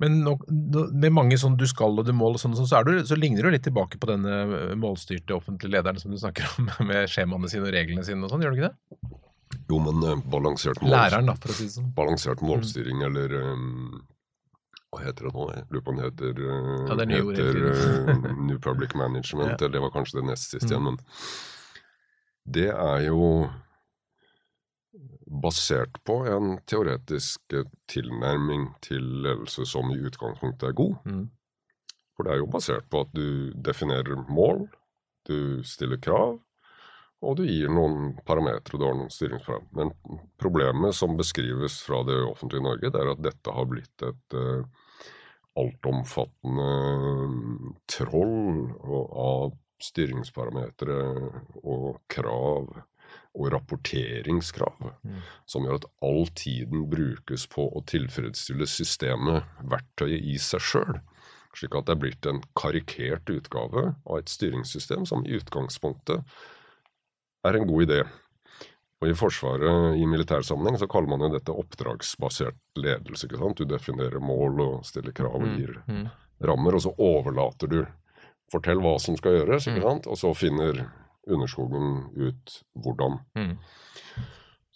[0.00, 3.18] Men nok, med mange sånn du skal og du mål, og sånn, så, du, så,
[3.18, 7.06] ligner du litt tilbake på denne eh, målstyrte offentlige lederen som du snakker om, med
[7.10, 9.14] skjemaene sine og reglene sine og sånn, gjør du ikke det?
[9.70, 11.90] Jo, men uh, balansert, mål, Læreren, da, si sånn.
[11.94, 13.06] balansert målstyring, mm.
[13.06, 14.02] eller um,
[14.96, 15.44] hva heter det nå?
[15.52, 19.58] Jeg lurer på det heter, ja, det heter uh, New Public Management, ja.
[19.60, 20.88] eller det var kanskje det nest siste mm.
[20.88, 20.98] Men
[22.56, 23.20] det er jo
[25.26, 27.56] basert på en teoretisk
[27.90, 30.94] tilnærming til ledelse som i utgangspunktet er god.
[31.04, 31.26] Mm.
[32.16, 34.64] For det er jo basert på at du definerer mål,
[35.28, 36.38] du stiller krav,
[37.24, 39.66] og du gir noen parametere, du har noen styringsprogram.
[39.76, 39.92] Men
[40.40, 44.64] problemet som beskrives fra det offentlige Norge, det er at dette har blitt et uh,
[45.56, 46.72] altomfattende
[47.90, 51.00] troll av styringsparametere
[51.62, 52.70] og krav
[53.36, 55.18] og rapporteringskrav, mm.
[55.48, 61.00] som gjør at all tiden brukes på å tilfredsstille systemet, verktøyet i seg sjøl.
[61.56, 66.24] Slik at det er blitt en karikert utgave av et styringssystem som i utgangspunktet
[67.46, 68.00] er en god idé.
[69.02, 73.26] Og I Forsvaret, i militær sammenheng så kaller man jo dette oppdragsbasert ledelse.
[73.26, 73.60] ikke sant?
[73.60, 76.06] Du definerer mål og stiller krav og mm, gir mm.
[76.48, 77.82] rammer, og så overlater du.
[78.52, 79.88] Fortell hva som skal gjøres, ikke mm.
[79.88, 80.08] sant?
[80.08, 80.84] og så finner
[81.26, 83.18] underskogen ut hvordan.
[83.36, 83.56] Mm.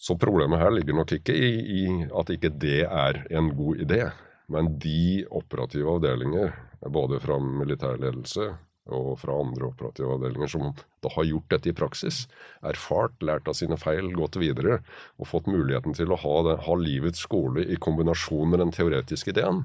[0.01, 1.85] Så problemet her ligger nok ikke i, i,
[2.21, 4.03] at ikke det er en god idé.
[4.51, 6.53] Men de operative avdelinger,
[6.93, 8.51] både fra militærledelse
[8.97, 10.71] og fra andre operative avdelinger som
[11.05, 12.23] da har gjort dette i praksis,
[12.67, 14.81] erfart, lært av sine feil, gått videre
[15.19, 19.35] og fått muligheten til å ha, det, ha livets skole i kombinasjon med den teoretiske
[19.35, 19.65] ideen,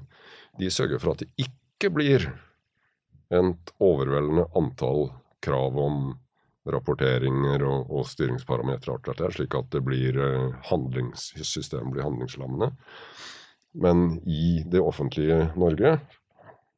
[0.59, 2.29] de sørger for at det ikke blir
[3.33, 5.09] et overveldende antall
[5.45, 6.13] krav om
[6.65, 12.71] rapporteringer og, og styringsparametere, slik at det blir eh, handlingssystemet blir handlingslammende.
[13.75, 15.97] Men i det offentlige Norge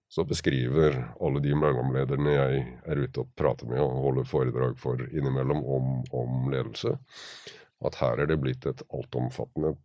[0.10, 5.02] så beskriver alle de mellomlederne jeg er ute og prater med og holder foredrag for
[5.08, 6.96] innimellom om, om ledelse,
[7.86, 9.76] at her er det blitt et altomfattende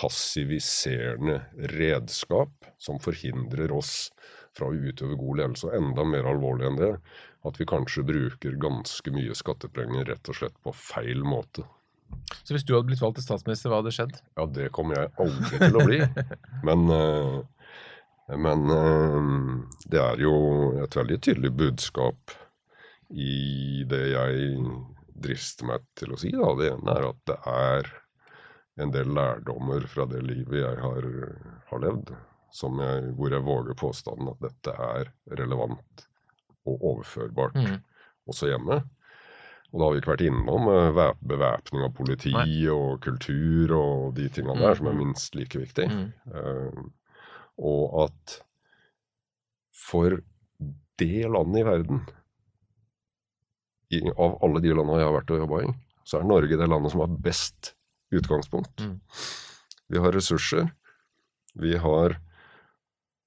[0.00, 1.44] passiviserende
[1.76, 4.10] redskap som forhindrer oss
[4.56, 5.68] fra å utøve god ledelse.
[5.68, 6.90] Og enda mer alvorlig enn det,
[7.46, 11.66] at vi kanskje bruker ganske mye skattepenger rett og slett på feil måte.
[12.44, 14.18] Så hvis du hadde blitt valgt til statsminister, hva hadde skjedd?
[14.38, 16.00] Ja, det kommer jeg aldri til å bli.
[16.68, 17.40] Men uh,
[18.32, 18.62] Men
[19.84, 20.36] det er jo
[20.80, 22.32] et veldig tydelig budskap
[23.12, 24.54] i det jeg
[25.24, 26.32] drister meg til å si.
[26.34, 26.54] Da.
[26.58, 27.90] Det ene er at det er
[28.82, 31.06] en del lærdommer fra det livet jeg har,
[31.70, 32.14] har levd,
[32.54, 36.08] jeg, hvor jeg våger påstanden at dette er relevant
[36.64, 37.78] og overførbart mm.
[38.30, 38.80] også hjemme.
[39.74, 42.66] Og da har vi ikke vært innom uh, bevæpning av politi Nei.
[42.70, 44.78] og kultur og de tingene der, mm.
[44.78, 45.88] som er minst like viktig.
[45.90, 46.92] Mm.
[47.60, 48.38] Og at
[49.74, 50.18] for
[50.98, 52.04] det landet i verden,
[53.94, 55.72] i, av alle de landene jeg har vært og jobba i,
[56.04, 57.74] så er Norge det landet som har best
[58.14, 58.80] utgangspunkt.
[58.80, 58.98] Mm.
[59.92, 60.70] Vi har ressurser.
[61.54, 62.18] Vi har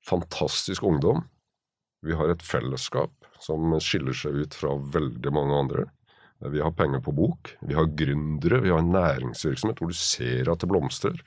[0.03, 1.23] fantastisk ungdom.
[2.01, 3.13] Vi har et fellesskap
[3.43, 5.85] som skiller seg ut fra veldig mange andre.
[6.51, 10.61] Vi har penger på bok, vi har gründere, vi har næringsvirksomhet hvor du ser at
[10.61, 11.17] det blomstrer.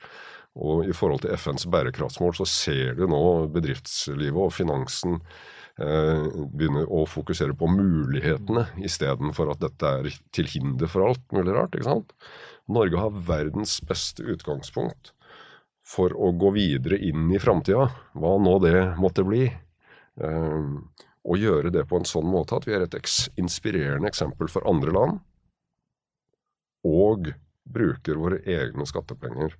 [0.59, 3.21] Og i forhold til FNs bærekraftsmål så ser du nå
[3.53, 5.21] bedriftslivet og finansen
[5.79, 11.55] eh, begynner å fokusere på mulighetene istedenfor at dette er til hinder for alt mulig
[11.55, 11.77] rart.
[11.77, 12.11] ikke sant?
[12.67, 15.13] Norge har verdens beste utgangspunkt
[15.87, 19.47] for å gå videre inn i framtida, hva nå det måtte bli.
[19.47, 20.67] Eh,
[21.21, 22.95] og gjøre det på en sånn måte at vi er et
[23.39, 25.19] inspirerende eksempel for andre land,
[26.87, 27.29] og
[27.71, 29.53] bruker våre egne skattepenger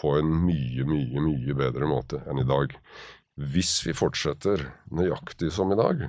[0.00, 2.74] på en mye, mye, mye bedre måte enn i dag.
[3.52, 6.06] Hvis vi fortsetter nøyaktig som i dag,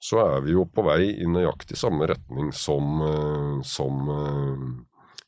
[0.00, 4.68] så er vi jo på vei i nøyaktig samme retning som, eh, som eh,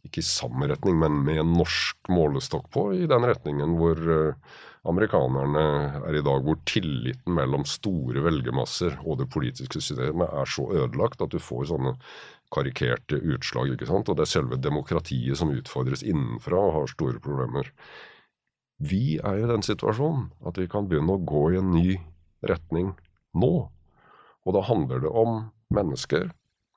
[0.02, 4.00] Ikke i samme retning, men med en norsk målestokk på, i den retningen hvor
[4.88, 5.62] amerikanerne
[6.08, 11.22] er i dag, hvor tilliten mellom store velgermasser og det politiske systemet er så ødelagt
[11.22, 11.94] at du får sånne
[12.52, 13.72] karikerte utslag.
[13.72, 14.08] ikke sant?
[14.08, 17.72] Og det er selve demokratiet som utfordres innenfra og har store problemer.
[18.82, 21.98] Vi er i den situasjonen at vi kan begynne å gå i en ny
[22.48, 22.94] retning
[23.38, 23.52] nå.
[24.42, 26.32] Og da handler det om mennesker.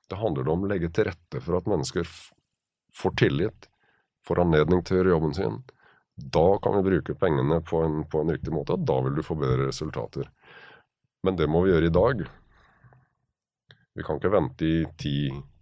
[0.06, 2.06] Det handler om å legge til rette for at mennesker
[2.96, 3.66] får tillit,
[4.26, 5.64] får anledning til å gjøre jobben sin
[6.16, 9.22] da kan vi bruke pengene på en, på en riktig måte, og da vil du
[9.24, 10.30] få bedre resultater.
[11.22, 12.22] Men det må vi gjøre i dag.
[13.96, 14.86] Vi kan ikke vente i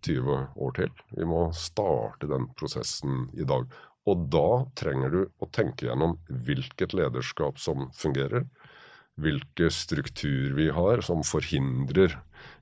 [0.04, 0.92] 10-20 år til.
[1.16, 3.66] Vi må starte den prosessen i dag.
[4.04, 8.44] Og da trenger du å tenke gjennom hvilket lederskap som fungerer.
[9.20, 12.18] Hvilke struktur vi har som forhindrer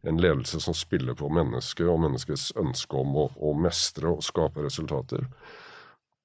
[0.06, 4.62] en ledelse som spiller på mennesket og menneskets ønske om å, å mestre og skape
[4.62, 5.26] resultater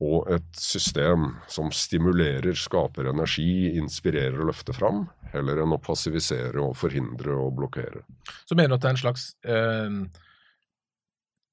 [0.04, 6.62] og et system som stimulerer, skaper energi, inspirerer og løfter fram, heller enn å passivisere
[6.62, 8.04] og forhindre og blokkere.
[8.46, 9.98] Så mener du at det er en slags eh,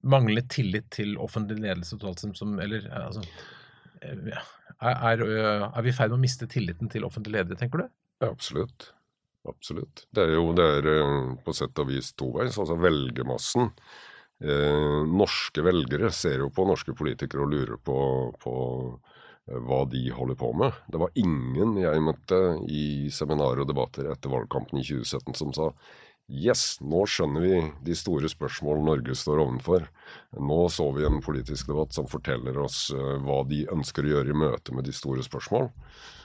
[0.05, 3.25] manglende tillit til offentlig ledelse totalt sett, som Eller altså
[4.05, 4.43] er,
[4.85, 7.89] er, er vi i ferd med å miste tilliten til offentlige ledere, tenker du?
[8.21, 8.91] Ja, absolutt.
[9.49, 10.07] Absolutt.
[10.15, 12.57] Det er jo det er eh, på sett og vis toveis.
[12.61, 17.99] Altså velgermassen eh, norske velgere ser jo på norske politikere og lurer på,
[18.41, 18.55] på
[19.51, 20.81] eh, hva de holder på med.
[20.89, 25.71] Det var ingen jeg møtte i seminarer og debatter etter valgkampen i 2017 som sa
[26.25, 29.83] Yes, nå skjønner vi de store spørsmål Norge står ovenfor.
[30.41, 34.33] Nå så vi en politisk debatt som forteller oss uh, hva de ønsker å gjøre
[34.33, 35.69] i møte med de store spørsmål.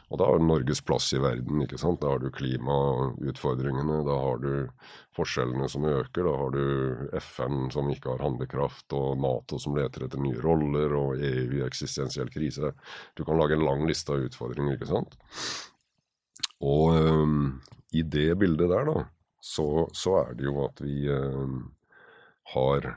[0.10, 1.60] Og da har du Norges plass i verden.
[1.62, 2.00] ikke sant?
[2.02, 4.54] Da har du klimautfordringene, da har du
[5.20, 10.08] forskjellene som øker, da har du FN som ikke har handlekraft, og Nato som leter
[10.08, 12.72] etter nye roller, og EU i eksistensiell krise.
[13.20, 15.20] Du kan lage en lang liste av utfordringer, ikke sant.
[16.64, 17.40] Og um,
[17.94, 19.06] i det bildet der, da,
[19.40, 21.62] så, så, er det jo at vi um,
[22.54, 22.92] har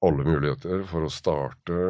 [0.00, 1.80] alle muligheter for å starte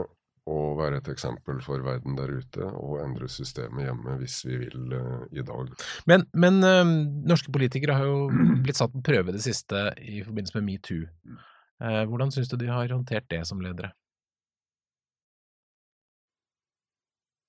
[0.51, 4.97] og være et eksempel for verden der ute, og endre systemet hjemme hvis vi vil
[4.97, 5.71] uh, i dag.
[6.11, 6.83] Men, men uh,
[7.29, 8.27] norske politikere har jo
[8.65, 11.07] blitt satt på prøve det siste i forbindelse med metoo.
[11.81, 13.93] Uh, hvordan syns du de har håndtert det som ledere?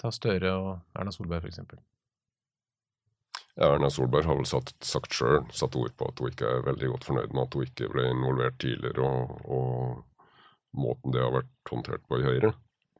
[0.01, 1.61] Ta Støre og Erna Solberg, f.eks.
[1.61, 1.90] Ja,
[3.59, 6.93] Erna Solberg har vel satt, sagt sjøl, satt ord på at hun ikke er veldig
[6.93, 11.71] godt fornøyd med at hun ikke ble involvert tidligere, og, og måten det har vært
[11.73, 12.53] håndtert på i Høyre.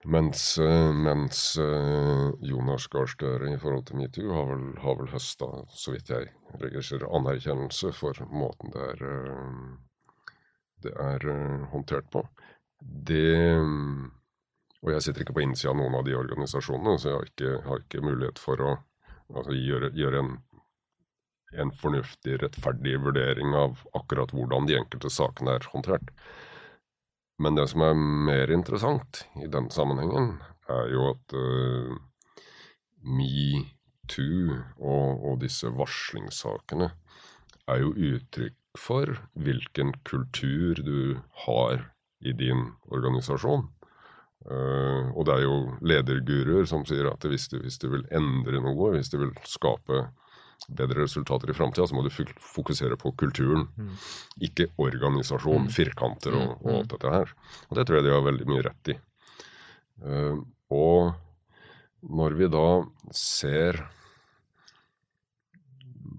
[0.04, 5.12] Mens, eh, mens eh, Jonas Gahr Støre i forhold til metoo har vel, har vel
[5.14, 6.32] høsta, så vidt jeg
[6.64, 10.32] registrerer, anerkjennelse for måten det er, eh,
[10.82, 11.28] det er
[11.70, 12.26] håndtert på.
[12.82, 13.70] Det
[14.82, 17.52] Og jeg sitter ikke på innsida av noen av de organisasjonene, så jeg har ikke,
[17.68, 18.72] har ikke mulighet for å
[19.36, 20.32] altså, gjøre, gjøre en,
[21.64, 26.14] en fornuftig, rettferdig vurdering av akkurat hvordan de enkelte sakene er håndtert.
[27.42, 30.36] Men det som er mer interessant i den sammenhengen,
[30.70, 31.96] er jo at uh,
[33.02, 36.92] metoo og, og disse varslingssakene
[37.72, 41.90] er jo uttrykk for hvilken kultur du har
[42.22, 43.68] i din organisasjon.
[44.42, 48.62] Uh, og det er jo lederguruer som sier at hvis du, hvis du, vil endre
[48.64, 50.08] noe, hvis du vil skape
[50.70, 53.94] bedre resultater i framtida, så må du fokusere på kulturen, mm.
[54.48, 55.72] ikke organisasjon, mm.
[55.74, 56.92] firkanter og, og, alt mm.
[56.96, 57.34] dette her.
[57.70, 58.98] Og det tror jeg de har veldig mye rett i.
[60.02, 60.42] Uh,
[60.74, 61.12] og
[62.02, 62.68] når vi da
[63.14, 63.84] ser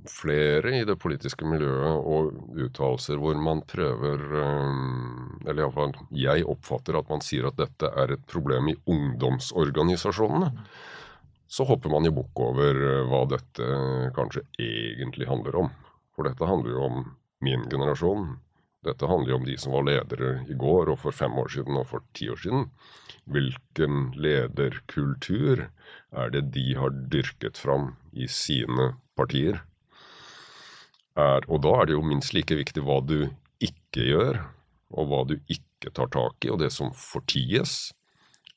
[0.08, 6.98] flere i det politiske miljøet og uttalelser hvor man prøver eh, Eller iallfall jeg oppfatter
[6.98, 10.52] at man sier at dette er et problem i ungdomsorganisasjonene.
[11.52, 13.66] Så hopper man jo bukk over eh, hva dette
[14.16, 15.74] kanskje egentlig handler om.
[16.16, 17.04] For dette handler jo om
[17.42, 18.36] min generasjon.
[18.82, 21.78] Dette handler jo om de som var ledere i går og for fem år siden
[21.78, 22.64] og for ti år siden.
[23.30, 25.68] Hvilken lederkultur
[26.10, 29.62] er det de har dyrket fram i sine partier?
[31.18, 33.30] Er Og da er det jo minst like viktig hva du
[33.62, 34.40] ikke gjør,
[34.92, 37.92] og hva du ikke tar tak i, og det som forties,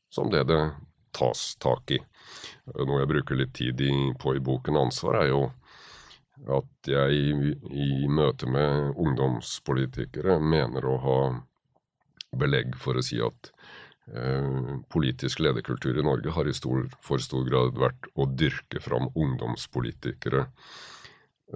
[0.09, 0.61] som det det
[1.15, 1.99] tas tak i.
[2.75, 3.81] Noe jeg bruker litt tid
[4.19, 5.43] på i boken Ansvar, er jo
[6.51, 11.19] at jeg i møte med ungdomspolitikere mener å ha
[12.35, 13.51] belegg for å si at
[14.11, 19.07] eh, politisk lederkultur i Norge har i stor, for stor grad vært å dyrke fram
[19.15, 20.49] ungdomspolitikere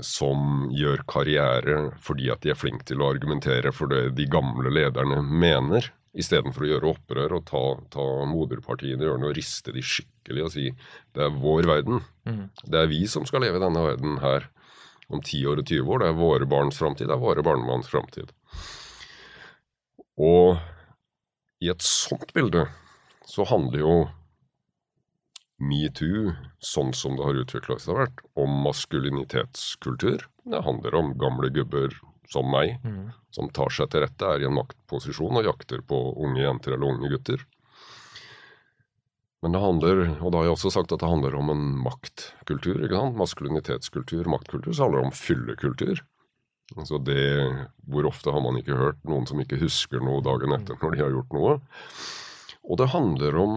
[0.05, 4.71] som gjør karriere fordi at de er flinke til å argumentere for det de gamle
[4.73, 7.63] lederne mener, istedenfor å gjøre opprør og ta,
[7.93, 10.67] ta moderpartiene i ørene og riste de skikkelig og si
[11.15, 12.01] det er vår verden.
[12.25, 12.45] Mm.
[12.65, 14.49] Det er vi som skal leve i denne verden her
[15.09, 16.01] om 10 år og 20 år.
[16.01, 18.33] Det er våre barns framtid, det er våre barnebarns framtid.
[20.19, 20.59] Og
[21.63, 22.67] i et sånt bilde
[23.29, 23.95] så handler jo
[25.59, 26.33] metoo,
[26.63, 30.25] sånn som det har utvikla seg, vært om maskulinitetskultur.
[30.49, 31.93] Det handler om gamle gubber
[32.29, 33.09] som meg, mm.
[33.35, 36.93] som tar seg til rette, er i en maktposisjon og jakter på unge jenter eller
[36.93, 37.45] unge gutter.
[39.39, 42.81] Men det handler, og da har jeg også sagt at det handler om en maktkultur.
[42.83, 43.19] ikke sant?
[43.19, 44.73] Maskulinitetskultur, maktkultur.
[44.73, 46.01] Så handler det om fyllekultur.
[46.75, 50.77] Altså det, Hvor ofte har man ikke hørt noen som ikke husker noe dagen etter
[50.81, 51.55] når de har gjort noe?
[52.67, 53.55] Og det handler om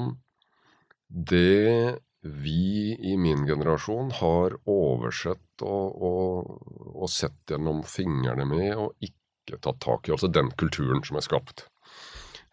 [1.13, 8.95] det vi i min generasjon har oversett og, og, og, sett gjennom fingrene med og
[9.03, 10.15] ikke tatt tak i.
[10.15, 11.67] Altså den kulturen som er skapt.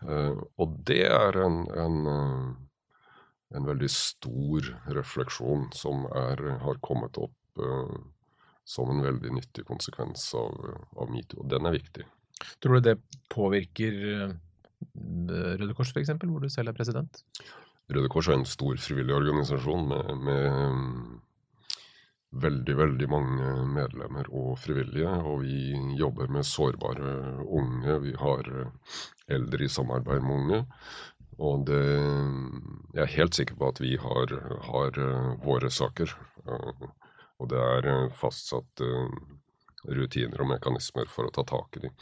[0.01, 3.05] Uh, og det er en, en, uh,
[3.53, 7.93] en, veldig stor refleksjon som er, har kommet opp uh,
[8.65, 10.55] som en veldig nyttig konsekvens av,
[10.97, 11.43] av metoo.
[11.43, 12.07] Og den er viktig.
[12.63, 12.99] Tror du det
[13.29, 13.97] påvirker
[15.59, 17.19] Røde Kors f.eks., hvor du selv er president?
[17.89, 21.19] Røde Kors er en stor frivillig organisasjon med, med
[22.43, 25.13] veldig, veldig mange medlemmer og frivillige.
[25.25, 27.15] Og vi jobber med sårbare
[27.45, 27.99] unge.
[28.05, 28.99] Vi har eh,
[29.37, 30.61] eldre i samarbeid med unge.
[31.39, 31.81] Og det,
[32.93, 34.37] jeg er helt sikker på at vi har,
[34.69, 36.13] har eh, våre saker.
[37.39, 38.85] Og det er eh, fastsatt
[39.89, 41.95] rutiner og mekanismer for å ta tak i dem.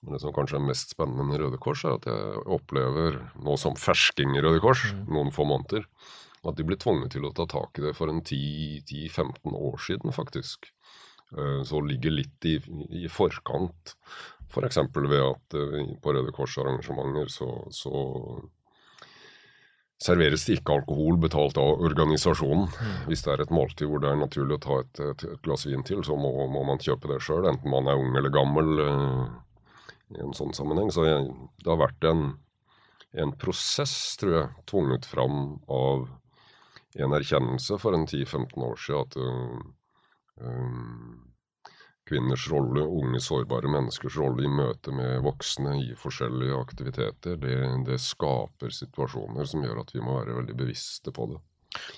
[0.00, 3.56] Men det som kanskje er mest spennende med Røde Kors, er at jeg opplever nå
[3.60, 5.02] som fersking i Røde Kors, mm.
[5.12, 5.84] noen få måneder,
[6.40, 10.14] at de ble tvunget til å ta tak i det for en 10-15 år siden,
[10.16, 10.70] faktisk.
[11.36, 12.56] Eh, så ligger litt i,
[13.02, 13.94] i forkant.
[14.50, 14.80] F.eks.
[14.94, 17.92] For ved at eh, på Røde Kors-arrangementer så, så
[20.00, 22.66] serveres det ikke alkohol betalt av organisasjonen.
[22.72, 22.96] Mm.
[23.10, 25.68] Hvis det er et måltid hvor det er naturlig å ta et, et, et glass
[25.68, 28.74] vin til, så må, må man kjøpe det sjøl, enten man er ung eller gammel.
[30.16, 30.90] I en sånn sammenheng.
[30.94, 32.24] Så det har vært en,
[33.12, 36.08] en, prosess, tror jeg, tvunget fram av
[36.98, 39.60] en erkjennelse for en 10-15 år siden at uh,
[40.42, 41.20] um,
[42.10, 48.00] kvinners rolle, unge, sårbare menneskers rolle i møte med voksne i forskjellige aktiviteter, det, det
[48.02, 51.38] skaper situasjoner som gjør at vi må være veldig bevisste på det.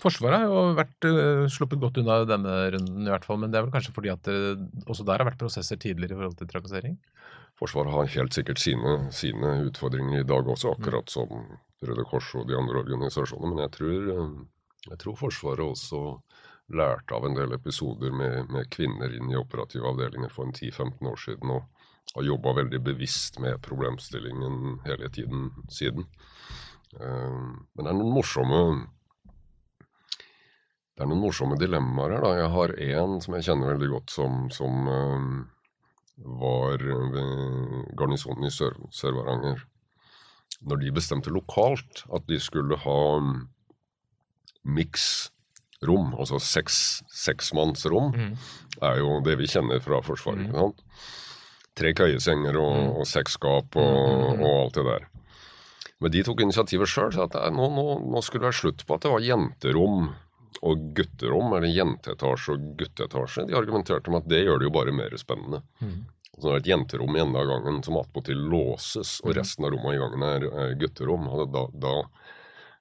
[0.02, 3.58] Forsvaret har jo vært uh, sluppet godt unna denne runden, i hvert fall, men det
[3.58, 4.36] er vel kanskje fordi at det
[4.84, 6.98] også der har vært prosesser tidligere i forhold til trakassering?
[7.62, 11.30] Forsvaret har helt sikkert sine, sine, utfordringer i dag også, akkurat som
[11.82, 13.52] Røde Kors og de andre organisasjonene.
[13.52, 14.08] Men jeg tror,
[14.88, 16.00] jeg tror Forsvaret også
[16.74, 21.12] lærte av en del episoder med, med kvinner inn i operative avdelinger for en 10-15
[21.12, 26.10] år siden, og har jobba veldig bevisst med problemstillingen hele tiden siden.
[26.98, 28.62] Eh, men det er noen morsomme
[30.92, 32.26] det er noen morsomme dilemmaer her.
[32.26, 32.36] da.
[32.42, 35.28] Jeg har én som jeg kjenner veldig godt, som, som eh,
[36.16, 39.62] var ved garnisonen i Sør-Varanger.
[40.62, 42.98] Når de bestemte lokalt at de skulle ha
[44.62, 48.34] miksrom, altså seks, seksmannsrom, mm.
[48.82, 50.46] er jo det vi kjenner fra Forsvaret.
[50.46, 50.84] ikke sant?
[51.74, 52.90] Tre køyesenger og, Mm.
[53.00, 55.06] og seks skap og, og alt det der.
[56.00, 57.14] Men de tok initiativet sjøl.
[57.14, 60.10] Nå, nå, nå skulle det være slutt på at det var jenterom
[60.60, 63.46] og gutterom, eller jenteetasje og gutteetasje.
[63.48, 65.62] De argumenterte med at det gjør det jo bare mer spennende.
[65.80, 66.02] Mm.
[66.32, 69.74] Så det er et jenterom i enden av gangen som attpåtil låses, og resten av
[69.74, 71.28] rommene i gangen er, er gutterom.
[71.52, 71.96] Da, da,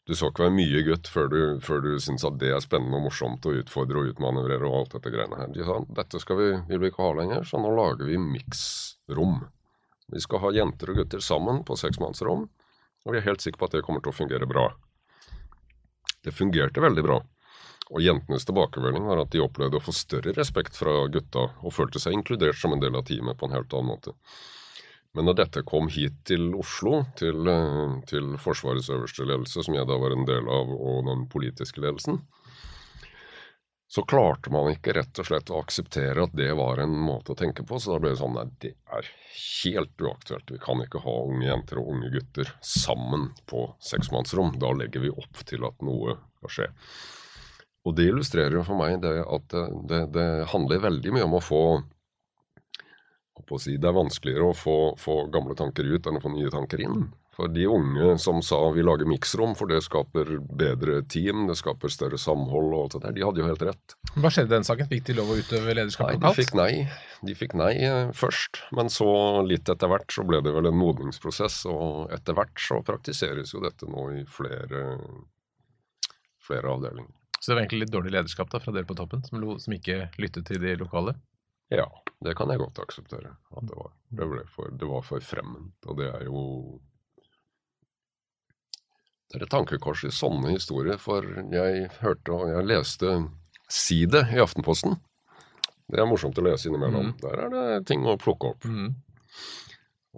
[0.07, 2.97] du skal ikke være mye gutt før du, før du syns at det er spennende
[2.97, 5.51] og morsomt å utfordre og utmanøvrere og alt dette greiene her.
[5.53, 9.41] De sa dette skal vi, vil vi ikke ha lenger, så nå lager vi miksrom.
[10.11, 12.47] Vi skal ha jenter og gutter sammen på seksmannsrom,
[13.05, 14.69] og vi er helt sikre på at det kommer til å fungere bra.
[16.23, 17.21] Det fungerte veldig bra.
[17.91, 21.99] Og jentenes tilbakemelding var at de opplevde å få større respekt fra gutta, og følte
[21.99, 24.15] seg inkludert som en del av teamet på en helt annen måte.
[25.11, 29.87] Men da dette kom hit til Oslo, til, eh, til Forsvarets øverste ledelse, som jeg
[29.87, 32.21] da var en del av, og den politiske ledelsen,
[33.91, 37.35] så klarte man ikke rett og slett å akseptere at det var en måte å
[37.35, 37.75] tenke på.
[37.75, 39.09] Så da ble det sånn nei, det er
[39.65, 40.47] helt uaktuelt.
[40.47, 44.55] Vi kan ikke ha unge jenter og unge gutter sammen på seksmannsrom.
[44.63, 46.69] Da legger vi opp til at noe skal skje.
[47.87, 51.39] Og det illustrerer jo for meg det at det, det, det handler veldig mye om
[51.39, 51.63] å få
[53.51, 56.51] å si, Det er vanskeligere å få, få gamle tanker ut enn å få nye
[56.53, 57.09] tanker inn.
[57.35, 61.91] For de unge som sa vi lager miksrom, for det skaper bedre team, det skaper
[61.91, 63.95] større samhold og alt det der, de hadde jo helt rett.
[64.17, 64.89] Hva skjedde i den saken?
[64.91, 66.71] Fikk de lov å utøve Nei, de fikk nei.
[67.23, 69.09] De fikk nei eh, først, men så
[69.47, 73.63] litt etter hvert så ble det vel en modningsprosess, og etter hvert så praktiseres jo
[73.63, 74.83] dette nå i flere,
[76.43, 77.15] flere avdelinger.
[77.41, 80.11] Så det var egentlig litt dårlig lederskap da, fra dere på toppen, som, som ikke
[80.21, 81.15] lyttet til de lokale?
[81.73, 81.87] Ja,
[82.21, 83.91] det kan jeg godt akseptere at det var.
[84.13, 86.41] Det, for, det var for fremmed, og det er jo
[89.31, 91.23] Det er et tankekors i sånne historier, for
[91.55, 93.13] jeg hørte og jeg leste
[93.71, 94.97] Si det i Aftenposten.
[95.87, 97.13] Det er morsomt å lese innimellom.
[97.13, 97.17] Mm.
[97.23, 98.67] Der er det ting å plukke opp.
[98.67, 98.91] Mm.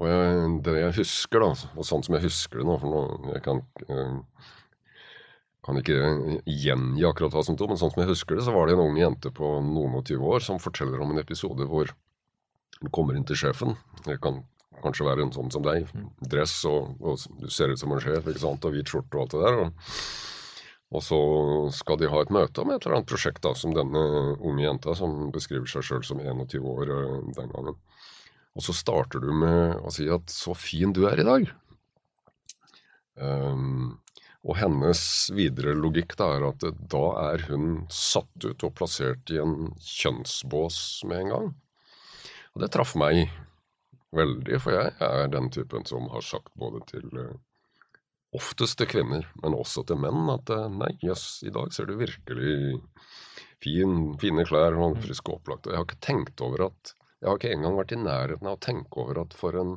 [0.01, 3.33] Og jeg, det jeg husker, da, og sånn som jeg husker det nå, for nå
[3.35, 4.49] jeg kan, eh,
[5.63, 5.97] kan ikke
[6.43, 8.83] gjengi akkurat hva som sto, men sånn som jeg husker det, så var det en
[8.83, 11.93] ung jente på noen og tyve år som forteller om en episode hvor
[12.81, 13.77] hun kommer inn til sjefen.
[14.03, 14.41] Det kan
[14.83, 15.87] kanskje være en sånn som deg,
[16.19, 19.23] dress og, og du ser ut som en sjef, ikke sant, og hvit skjorte og
[19.23, 19.61] alt det der.
[19.63, 19.95] Og,
[20.93, 21.19] og så
[21.73, 24.03] skal de ha et møte om et eller annet prosjekt da, som denne
[24.35, 27.79] unge jenta, som beskriver seg sjøl som 21 år eh, den gangen.
[28.53, 31.49] Og så starter du med å si at 'så fin du er i dag'.
[33.15, 34.02] Um,
[34.43, 39.39] og hennes videre logikk da er at da er hun satt ut og plassert i
[39.39, 41.47] en kjønnsbås med en gang.
[42.53, 43.29] Og det traff meg
[44.13, 47.37] veldig, for jeg er den typen som har sagt både til eh,
[48.35, 51.95] oftest til kvinner, men også til menn, at eh, nei, jøss, i dag ser du
[51.97, 52.81] virkelig
[53.63, 55.65] fin, fine klær og frisk og opplagt.
[55.65, 58.57] Og jeg har ikke tenkt over at Jeg har ikke engang vært i nærheten av
[58.57, 59.69] å tenke over at for en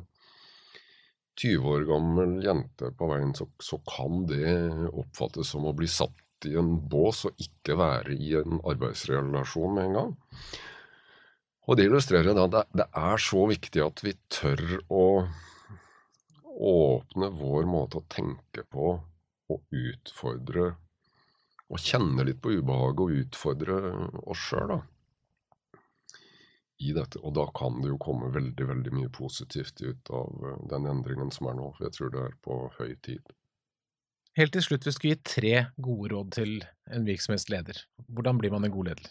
[1.37, 4.55] 20 år gammel jente på veien, så, så kan det
[4.89, 9.89] oppfattes som å bli satt i en bås og ikke være i en arbeidsrelasjon med
[9.89, 10.15] en gang.
[11.67, 15.05] Og det illustrerer da det, det er så viktig at vi tør å
[16.57, 18.95] åpne vår måte å tenke på
[19.47, 20.71] og utfordre
[21.67, 23.79] og kjenne litt på ubehaget og utfordre
[24.23, 24.79] oss sjøl, da.
[26.77, 30.57] I dette, og da kan det jo komme veldig veldig mye positivt ut av eh,
[30.73, 31.71] den endringen som er nå.
[31.77, 33.33] For jeg tror det er på høy tid.
[34.37, 36.51] Helt til slutt, vi skulle gi tre gode råd til
[36.93, 37.79] en virksomhetsleder.
[38.13, 39.09] Hvordan blir man en god leder?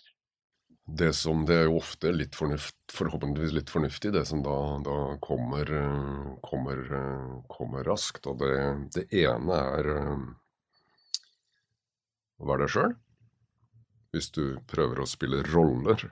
[0.86, 4.54] Det som det er jo ofte litt fornuft, forhåpentligvis litt fornuftig, det som da,
[4.86, 8.30] da kommer, eh, kommer, eh, kommer raskt.
[8.30, 8.54] Og det,
[8.94, 9.90] det ene er
[12.38, 12.94] å være deg sjøl.
[14.14, 16.06] Hvis du prøver å spille roller,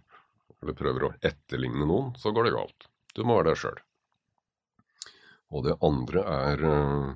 [0.64, 2.88] eller prøver å etterligne noen, så går det galt.
[3.14, 3.82] Du må være deg sjøl.
[5.54, 7.12] Og det andre er eh,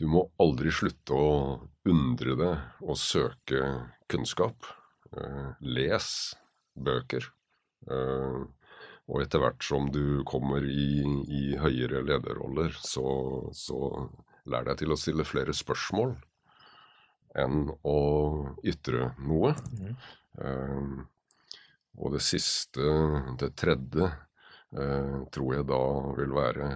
[0.00, 1.34] Du må aldri slutte å
[1.90, 3.60] undre deg og søke
[4.10, 4.66] kunnskap.
[5.12, 6.08] Eh, les
[6.74, 7.28] bøker.
[7.90, 8.40] Eh,
[9.10, 13.04] og etter hvert som du kommer i, i høyere lederroller, så,
[13.52, 14.08] så
[14.48, 16.14] lær deg til å stille flere spørsmål
[17.42, 17.98] enn å
[18.68, 19.56] ytre noe.
[19.72, 19.96] Mhm.
[22.00, 22.80] Og det siste,
[23.40, 24.08] det tredje,
[24.72, 25.84] eh, tror jeg da
[26.18, 26.74] vil være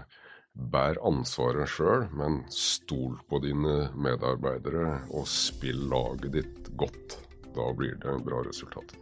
[0.56, 7.18] Bær ansvaret sjøl, men stol på dine medarbeidere og spill laget ditt godt.
[7.52, 8.96] Da blir det bra resultater.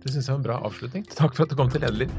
[0.00, 1.08] Det syns jeg var en bra avslutning.
[1.10, 2.14] Takk for at du kom til Lederliv.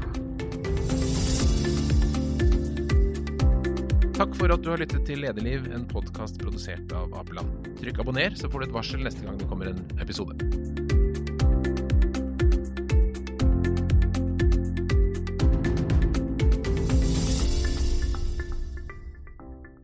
[4.20, 7.72] Takk for at du har lyttet til Lederliv, en podkast produsert av Apeland.
[7.80, 10.81] Trykk abonner, så får du et varsel neste gang det kommer en episode.